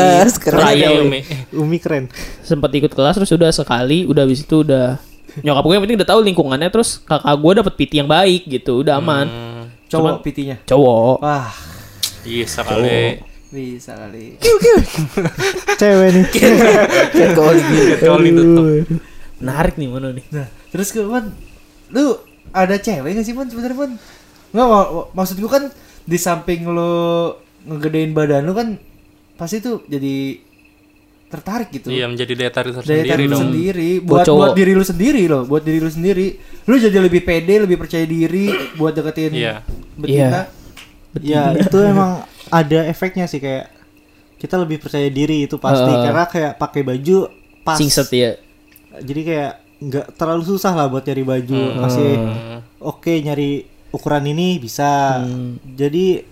raya, 0.55 0.71
Iya, 0.87 1.03
Umi. 1.03 1.19
Umi 1.51 1.77
keren. 1.77 2.07
sempet 2.41 2.71
ikut 2.73 2.91
kelas 2.91 3.13
terus 3.13 3.29
udah 3.29 3.51
sekali, 3.51 4.07
udah 4.07 4.23
habis 4.23 4.41
itu 4.41 4.63
udah 4.63 4.95
nyokap 5.39 5.59
gue 5.61 5.73
yang 5.73 5.83
penting 5.85 5.97
udah 5.99 6.09
tahu 6.09 6.19
lingkungannya, 6.23 6.69
terus 6.69 7.03
kakak 7.03 7.35
gue 7.35 7.51
dapet 7.53 7.73
PT 7.75 7.91
yang 7.99 8.07
baik 8.07 8.47
gitu, 8.47 8.79
udah 8.79 8.95
aman. 8.95 9.27
Hmm, 9.27 9.63
Cowok 9.87 10.23
pitinya. 10.23 10.55
Cowok. 10.63 11.19
Wah, 11.19 11.51
Iya 12.21 12.45
sekali. 12.45 13.30
Bisa 13.51 13.91
kali. 13.93 14.39
Cewek 15.75 16.09
nih. 16.09 16.25
Catcalling 17.13 17.65
gitu. 17.67 18.05
Tutup. 18.31 18.65
Menarik 19.37 19.75
nih 19.75 19.87
mana 19.87 20.09
nih? 20.11 20.25
Nah, 20.29 20.47
terus 20.69 20.89
ke 20.89 21.01
Mon, 21.01 21.33
lu 21.89 22.15
ada 22.49 22.75
cewek 22.77 23.11
gak 23.11 23.25
sih 23.25 23.33
Mon 23.33 23.45
sebenarnya 23.45 23.75
Mon? 23.75 23.91
Nggak, 24.51 24.67
mak- 24.67 24.91
mak- 24.91 25.09
maksud 25.13 25.35
gua 25.37 25.51
kan 25.51 25.63
di 26.01 26.15
samping 26.15 26.63
lu 26.65 26.93
ngegedein 27.63 28.11
badan 28.11 28.43
lu 28.43 28.53
kan 28.53 28.75
pasti 29.35 29.59
tuh 29.59 29.83
jadi 29.85 30.37
tertarik 31.27 31.71
gitu. 31.71 31.87
Iya 31.87 32.05
menjadi 32.05 32.33
daya 32.33 32.51
tarik 32.51 32.71
Daya 32.73 32.79
tersendiri 32.81 33.07
tarik 33.09 33.25
lu 33.25 33.31
dong. 33.31 33.41
sendiri 33.41 33.89
Buat 33.97 34.05
buat 34.05 34.25
cowok. 34.25 34.39
buat 34.41 34.51
diri 34.53 34.71
lu 34.71 34.83
sendiri 34.83 35.23
loh, 35.25 35.43
buat 35.45 35.63
diri 35.63 35.79
lu 35.79 35.87
sendiri. 35.87 36.27
Lu 36.61 36.75
jadi 36.75 36.97
lebih 36.99 37.21
pede, 37.21 37.55
lebih 37.57 37.77
percaya 37.77 38.03
diri 38.03 38.45
buat 38.75 38.91
deketin 38.91 39.31
Iya. 39.33 39.53
betina. 39.95 40.41
ya 41.13 41.51
itu 41.53 41.77
emang 41.77 42.23
ada 42.51 42.79
efeknya 42.85 43.25
sih 43.25 43.39
kayak 43.39 43.71
kita 44.37 44.57
lebih 44.57 44.77
percaya 44.77 45.07
diri 45.07 45.45
itu 45.45 45.55
pasti 45.55 45.85
Heeh. 45.85 46.03
karena 46.03 46.23
kayak 46.25 46.53
pakai 46.57 46.81
baju 46.81 47.17
pas. 47.61 47.77
Singset 47.77 48.09
ya. 48.11 48.31
Jadi 48.99 49.21
kayak 49.23 49.51
nggak 49.81 50.07
terlalu 50.13 50.43
susah 50.45 50.73
lah 50.73 50.85
buat 50.85 51.01
nyari 51.01 51.23
baju. 51.23 51.61
Masih 51.79 52.09
Hmm. 52.17 52.59
oke 52.77 53.13
nyari 53.21 53.63
ukuran 53.89 54.25
ini 54.27 54.57
bisa. 54.57 55.21
Hmm. 55.21 55.61
Jadi 55.63 56.25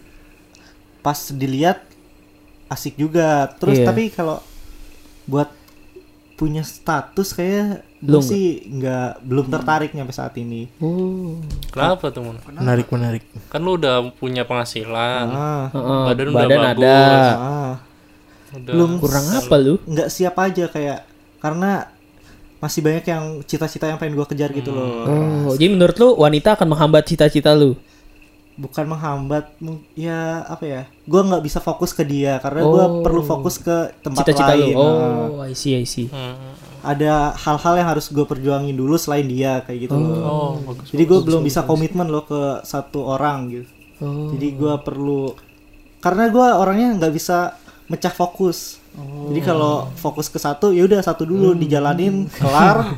pas 0.99 1.17
dilihat 1.31 1.85
asik 2.67 2.97
juga. 2.97 3.49
Terus 3.57 3.79
Iya. 3.79 3.87
tapi 3.87 4.09
kalau 4.09 4.41
buat 5.23 5.49
punya 6.33 6.63
status 6.63 7.31
kayak 7.31 7.83
gue 7.99 8.21
sih 8.21 8.45
nggak 8.65 9.21
belum 9.21 9.45
tertarik 9.49 9.91
nyampe 9.91 10.09
saat 10.09 10.31
ini. 10.35 10.71
Oh. 10.79 11.35
Kenapa 11.67 12.07
tuh 12.09 12.23
Mon? 12.23 12.39
Menarik, 12.49 12.87
menarik. 12.87 13.23
Kan 13.47 13.59
lu 13.59 13.75
udah 13.75 14.07
punya 14.13 14.43
penghasilan. 14.43 15.27
Ah, 15.27 15.67
Heeh, 15.69 16.03
Badan 16.05 16.27
udah 16.27 16.37
badan 16.37 16.59
bagus. 16.61 16.79
ada. 16.79 16.97
ah. 17.35 17.73
Udah. 18.51 18.73
Belum 18.73 18.91
Kurang 18.97 19.25
apa 19.29 19.55
lu? 19.57 19.73
nggak 19.83 20.07
siap 20.07 20.35
aja 20.35 20.65
kayak 20.65 21.03
karena 21.37 21.91
masih 22.57 22.81
banyak 22.81 23.05
yang 23.05 23.23
cita-cita 23.43 23.85
yang 23.85 23.95
pengen 23.95 24.15
gue 24.15 24.27
kejar 24.27 24.51
gitu 24.51 24.69
loh. 24.69 25.03
Oh, 25.45 25.51
jadi 25.53 25.67
menurut 25.69 25.95
lu 25.95 26.15
wanita 26.17 26.55
akan 26.55 26.67
menghambat 26.69 27.03
cita-cita 27.05 27.51
lu? 27.51 27.75
Bukan 28.55 28.83
menghambat, 28.85 29.55
ya 29.93 30.43
apa 30.43 30.63
ya? 30.63 30.81
Gue 31.01 31.21
nggak 31.21 31.39
bisa 31.39 31.59
fokus 31.59 31.91
ke 31.91 32.03
dia 32.03 32.35
karena 32.37 32.59
gue 32.61 32.83
Oh. 32.85 32.99
perlu 32.99 33.23
fokus 33.23 33.55
ke 33.55 33.95
tempat 33.99 34.23
Cita-cita 34.25 34.51
lu. 34.51 34.59
lain. 34.61 34.75
Ah. 34.75 34.83
Oh, 35.29 35.39
I 35.41 35.53
see, 35.53 35.71
I 35.73 35.83
see. 35.83 36.07
Hmm. 36.07 36.48
Ada 36.89 37.37
hal-hal 37.37 37.73
yang 37.77 37.87
harus 37.93 38.09
gue 38.09 38.25
perjuangin 38.25 38.73
dulu 38.73 38.97
selain 38.97 39.29
dia 39.29 39.61
kayak 39.61 39.85
gitu 39.85 39.93
loh. 39.93 40.17
Oh, 40.25 40.51
bagus. 40.65 40.89
Jadi 40.89 41.03
gue 41.05 41.19
belum 41.21 41.41
bisa 41.45 41.61
komitmen 41.61 42.09
loh 42.09 42.25
ke 42.25 42.65
satu 42.65 43.05
orang 43.05 43.53
gitu. 43.53 43.69
Oh. 44.01 44.33
Jadi 44.33 44.57
gue 44.57 44.73
perlu 44.81 45.37
karena 46.01 46.31
gue 46.33 46.47
orangnya 46.57 46.97
nggak 46.97 47.13
bisa 47.13 47.53
mecah 47.85 48.09
fokus. 48.09 48.81
Jadi 49.29 49.39
kalau 49.45 49.87
fokus 49.95 50.27
ke 50.27 50.41
satu 50.41 50.73
ya 50.73 50.83
udah 50.83 50.99
satu 50.99 51.23
dulu 51.23 51.53
dijalanin 51.53 52.25
kelar, 52.41 52.97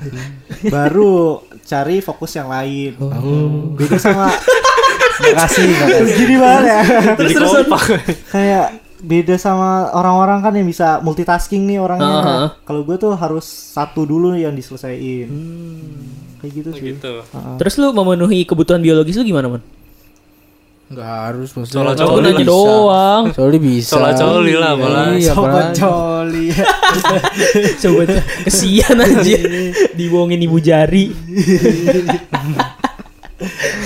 baru 0.65 1.43
cari 1.61 1.99
fokus 1.99 2.31
yang 2.39 2.47
lain. 2.47 2.95
Beda 3.75 3.99
sama 3.99 4.31
Makasih, 5.21 5.69
makasih. 5.77 6.15
gini 6.17 6.35
banget 6.41 6.63
ya. 6.65 6.81
Jadi 7.13 7.33
kompak. 7.37 7.83
Kayak 8.33 8.67
beda 9.01 9.35
sama 9.35 9.89
orang-orang 9.91 10.39
kan 10.39 10.53
yang 10.53 10.65
bisa 10.65 11.01
multitasking 11.01 11.65
nih 11.65 11.77
orangnya. 11.77 12.09
Heeh. 12.21 12.47
Kalau 12.61 12.81
gue 12.81 12.95
tuh 12.95 13.11
harus 13.13 13.43
satu 13.43 14.05
dulu 14.05 14.33
yang 14.33 14.53
diselesaiin. 14.53 15.29
Kayak 16.37 16.51
gitu 16.55 16.69
sih. 16.71 16.81
gitu. 16.93 17.21
Terus 17.57 17.73
lu 17.75 17.91
memenuhi 17.91 18.45
kebutuhan 18.45 18.79
biologis 18.79 19.17
lu 19.17 19.25
gimana, 19.25 19.49
Man? 19.49 19.61
Enggak 20.91 21.07
harus 21.07 21.49
maksudnya. 21.55 21.95
Aku 21.95 22.19
Coli 22.19 22.31
bisa. 22.35 22.43
doang. 22.45 23.23
Coli 23.31 23.57
bisa. 23.57 23.91
Soalnya 23.95 24.15
coli 24.19 24.53
lah, 24.53 24.71
apalagi. 24.75 25.15
Iya, 25.17 25.31
Sobat 25.31 25.51
apalagi. 25.71 25.79
coli. 25.79 26.45
Coba 27.79 28.01
kesian 28.43 28.97
aja 28.99 29.37
dibohongin 29.97 30.41
ibu 30.43 30.57
jari. 30.59 31.05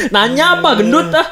Nanya 0.07 0.59
apa 0.59 0.69
gendut 0.75 1.09
ah? 1.11 1.27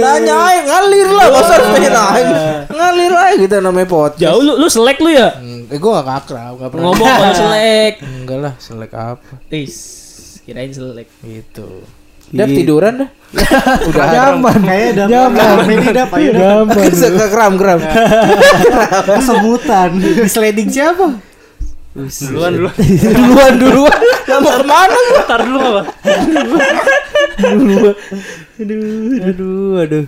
Nanya 0.00 0.34
aja 0.36 0.60
ngalir 0.62 1.08
lah, 1.08 1.26
masa 1.30 1.52
harus 1.54 1.68
pengen 1.70 1.92
nanya. 1.92 2.24
Ngalir 2.66 3.12
aja 3.12 3.34
gitu 3.36 3.56
namanya 3.58 3.88
podcast. 3.88 4.20
Jauh 4.20 4.40
lu 4.40 4.52
lu 4.56 4.66
selek 4.66 4.98
lu 4.98 5.10
ya? 5.10 5.28
Hmm, 5.34 5.64
Eh 5.66 5.78
gua 5.78 6.00
gak 6.00 6.06
kakrab, 6.26 6.58
gak 6.58 6.68
pernah. 6.68 6.84
Ngomong 6.88 7.06
kalau 7.06 7.34
selek. 7.34 7.94
Enggak 8.20 8.38
lah, 8.38 8.52
selek 8.56 8.90
apa 8.92 9.32
Is, 9.50 9.76
kirain 10.42 10.68
selek. 10.68 11.08
gitu. 11.20 11.84
Udah 12.30 12.46
tiduran 12.46 12.92
dah. 13.00 13.10
Udah 13.90 14.04
Nyaman. 14.06 14.58
Kayak 14.62 14.88
udah 14.94 15.06
Nyaman. 15.10 15.66
ini 15.66 15.88
dah, 15.90 16.06
ayo. 16.10 16.30
Ke 16.94 17.26
kram 17.26 17.58
kram. 17.58 17.78
Kesemutan. 19.08 19.88
Di 19.98 20.30
sliding 20.30 20.70
siapa? 20.70 21.29
Duluan 21.90 22.52
duluan. 22.54 22.74
duluan 23.18 23.52
duluan. 23.58 24.00
Mau 24.30 24.50
ke 24.54 24.62
mana? 24.62 24.98
Ntar 25.26 25.40
dulu 25.42 25.58
apa? 25.58 25.82
Aduh, 28.62 29.82
aduh. 29.82 30.04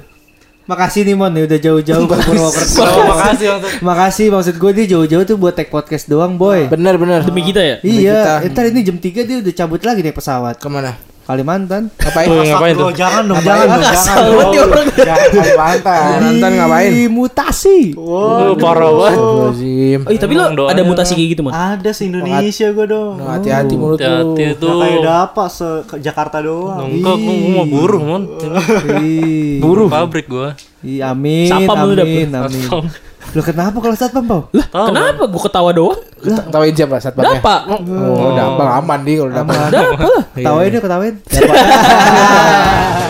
Makasih 0.63 1.03
nih 1.03 1.19
Mon, 1.19 1.35
nih 1.35 1.43
udah 1.51 1.59
jauh-jauh 1.59 2.07
ke 2.07 2.15
Purwokerto. 2.23 2.87
Makasih 2.87 3.47
maksud. 3.51 3.71
Makasih 3.83 4.27
maksud 4.31 4.55
gue 4.63 4.71
dia 4.79 4.87
jauh-jauh 4.95 5.25
tuh 5.27 5.35
buat 5.35 5.59
take 5.59 5.75
podcast 5.75 6.07
doang, 6.07 6.39
boy. 6.39 6.71
Bener 6.71 6.95
bener. 7.03 7.27
Demi 7.27 7.43
kita 7.43 7.59
ya? 7.59 7.77
Iya, 7.83 8.47
ntar 8.47 8.71
ini 8.71 8.87
jam 8.87 9.03
3 9.03 9.27
dia 9.27 9.37
udah 9.43 9.55
cabut 9.59 9.83
lagi 9.83 10.07
naik 10.07 10.15
pesawat. 10.15 10.63
Ke 10.63 10.71
mana? 10.71 10.95
Kalimantan. 11.23 11.87
Ngapain? 11.95 12.27
Tuh, 12.27 12.43
ngapain 12.43 12.75
tuh? 12.75 12.91
Jangan 12.99 13.23
dong, 13.31 13.43
jangan 13.47 13.67
dong, 13.71 13.83
jangan. 13.87 14.19
orang. 14.27 14.87
Jangan 14.91 15.29
Kalimantan. 15.31 16.03
Kalimantan 16.03 16.51
ngapain? 16.59 16.91
Mutasi. 17.15 17.79
Oh, 17.95 18.59
parah 18.59 18.91
banget. 18.91 19.19
Oh, 19.23 19.51
iya, 19.55 19.97
tapi 20.19 20.35
doanya 20.35 20.67
ada 20.67 20.83
mutasi 20.83 21.15
kayak 21.15 21.31
gitu, 21.39 21.43
Man? 21.47 21.55
Ada 21.55 21.91
se 21.95 22.03
Indonesia 22.11 22.67
gue 22.75 22.87
dong. 22.91 23.23
Hati-hati 23.23 23.75
mulut 23.79 24.03
lu. 24.03 24.35
Hati-hati 24.35 24.59
tuh. 24.59 24.79
kayak 24.83 25.01
dapat 25.07 25.49
se 25.55 25.69
Jakarta 26.03 26.43
doang. 26.43 26.91
Enggak, 26.91 27.17
gua 27.23 27.35
gua 27.39 27.51
mau 27.55 27.67
buruh, 27.71 28.01
Mon. 28.03 28.23
Ih, 28.99 29.63
Buruh 29.63 29.87
pabrik 29.87 30.27
gua. 30.27 30.59
Ih, 30.83 30.99
amin. 31.07 31.47
Sapam 31.47 31.87
lu 31.87 31.95
amin, 31.95 32.27
dapet. 32.35 32.51
amin. 32.51 32.91
Lu 33.33 33.41
kenapa 33.41 33.79
kalau 33.79 33.97
satpam, 33.97 34.25
Pau? 34.27 34.43
Lah, 34.51 34.67
kenapa 34.71 35.23
gua 35.31 35.43
ketawa 35.47 35.71
doang? 35.73 36.01
Tawain 36.51 36.75
siapa 36.75 36.99
satpamnya? 36.99 37.39
Dapa. 37.39 37.55
Oh, 37.87 38.35
dapat 38.35 38.67
aman 38.83 39.01
di 39.07 39.13
kalau. 39.19 39.31
Dapa 39.31 39.53
lah. 39.55 39.71
Ketawain 40.35 40.69
dia, 40.71 40.81
ketawain. 40.83 41.15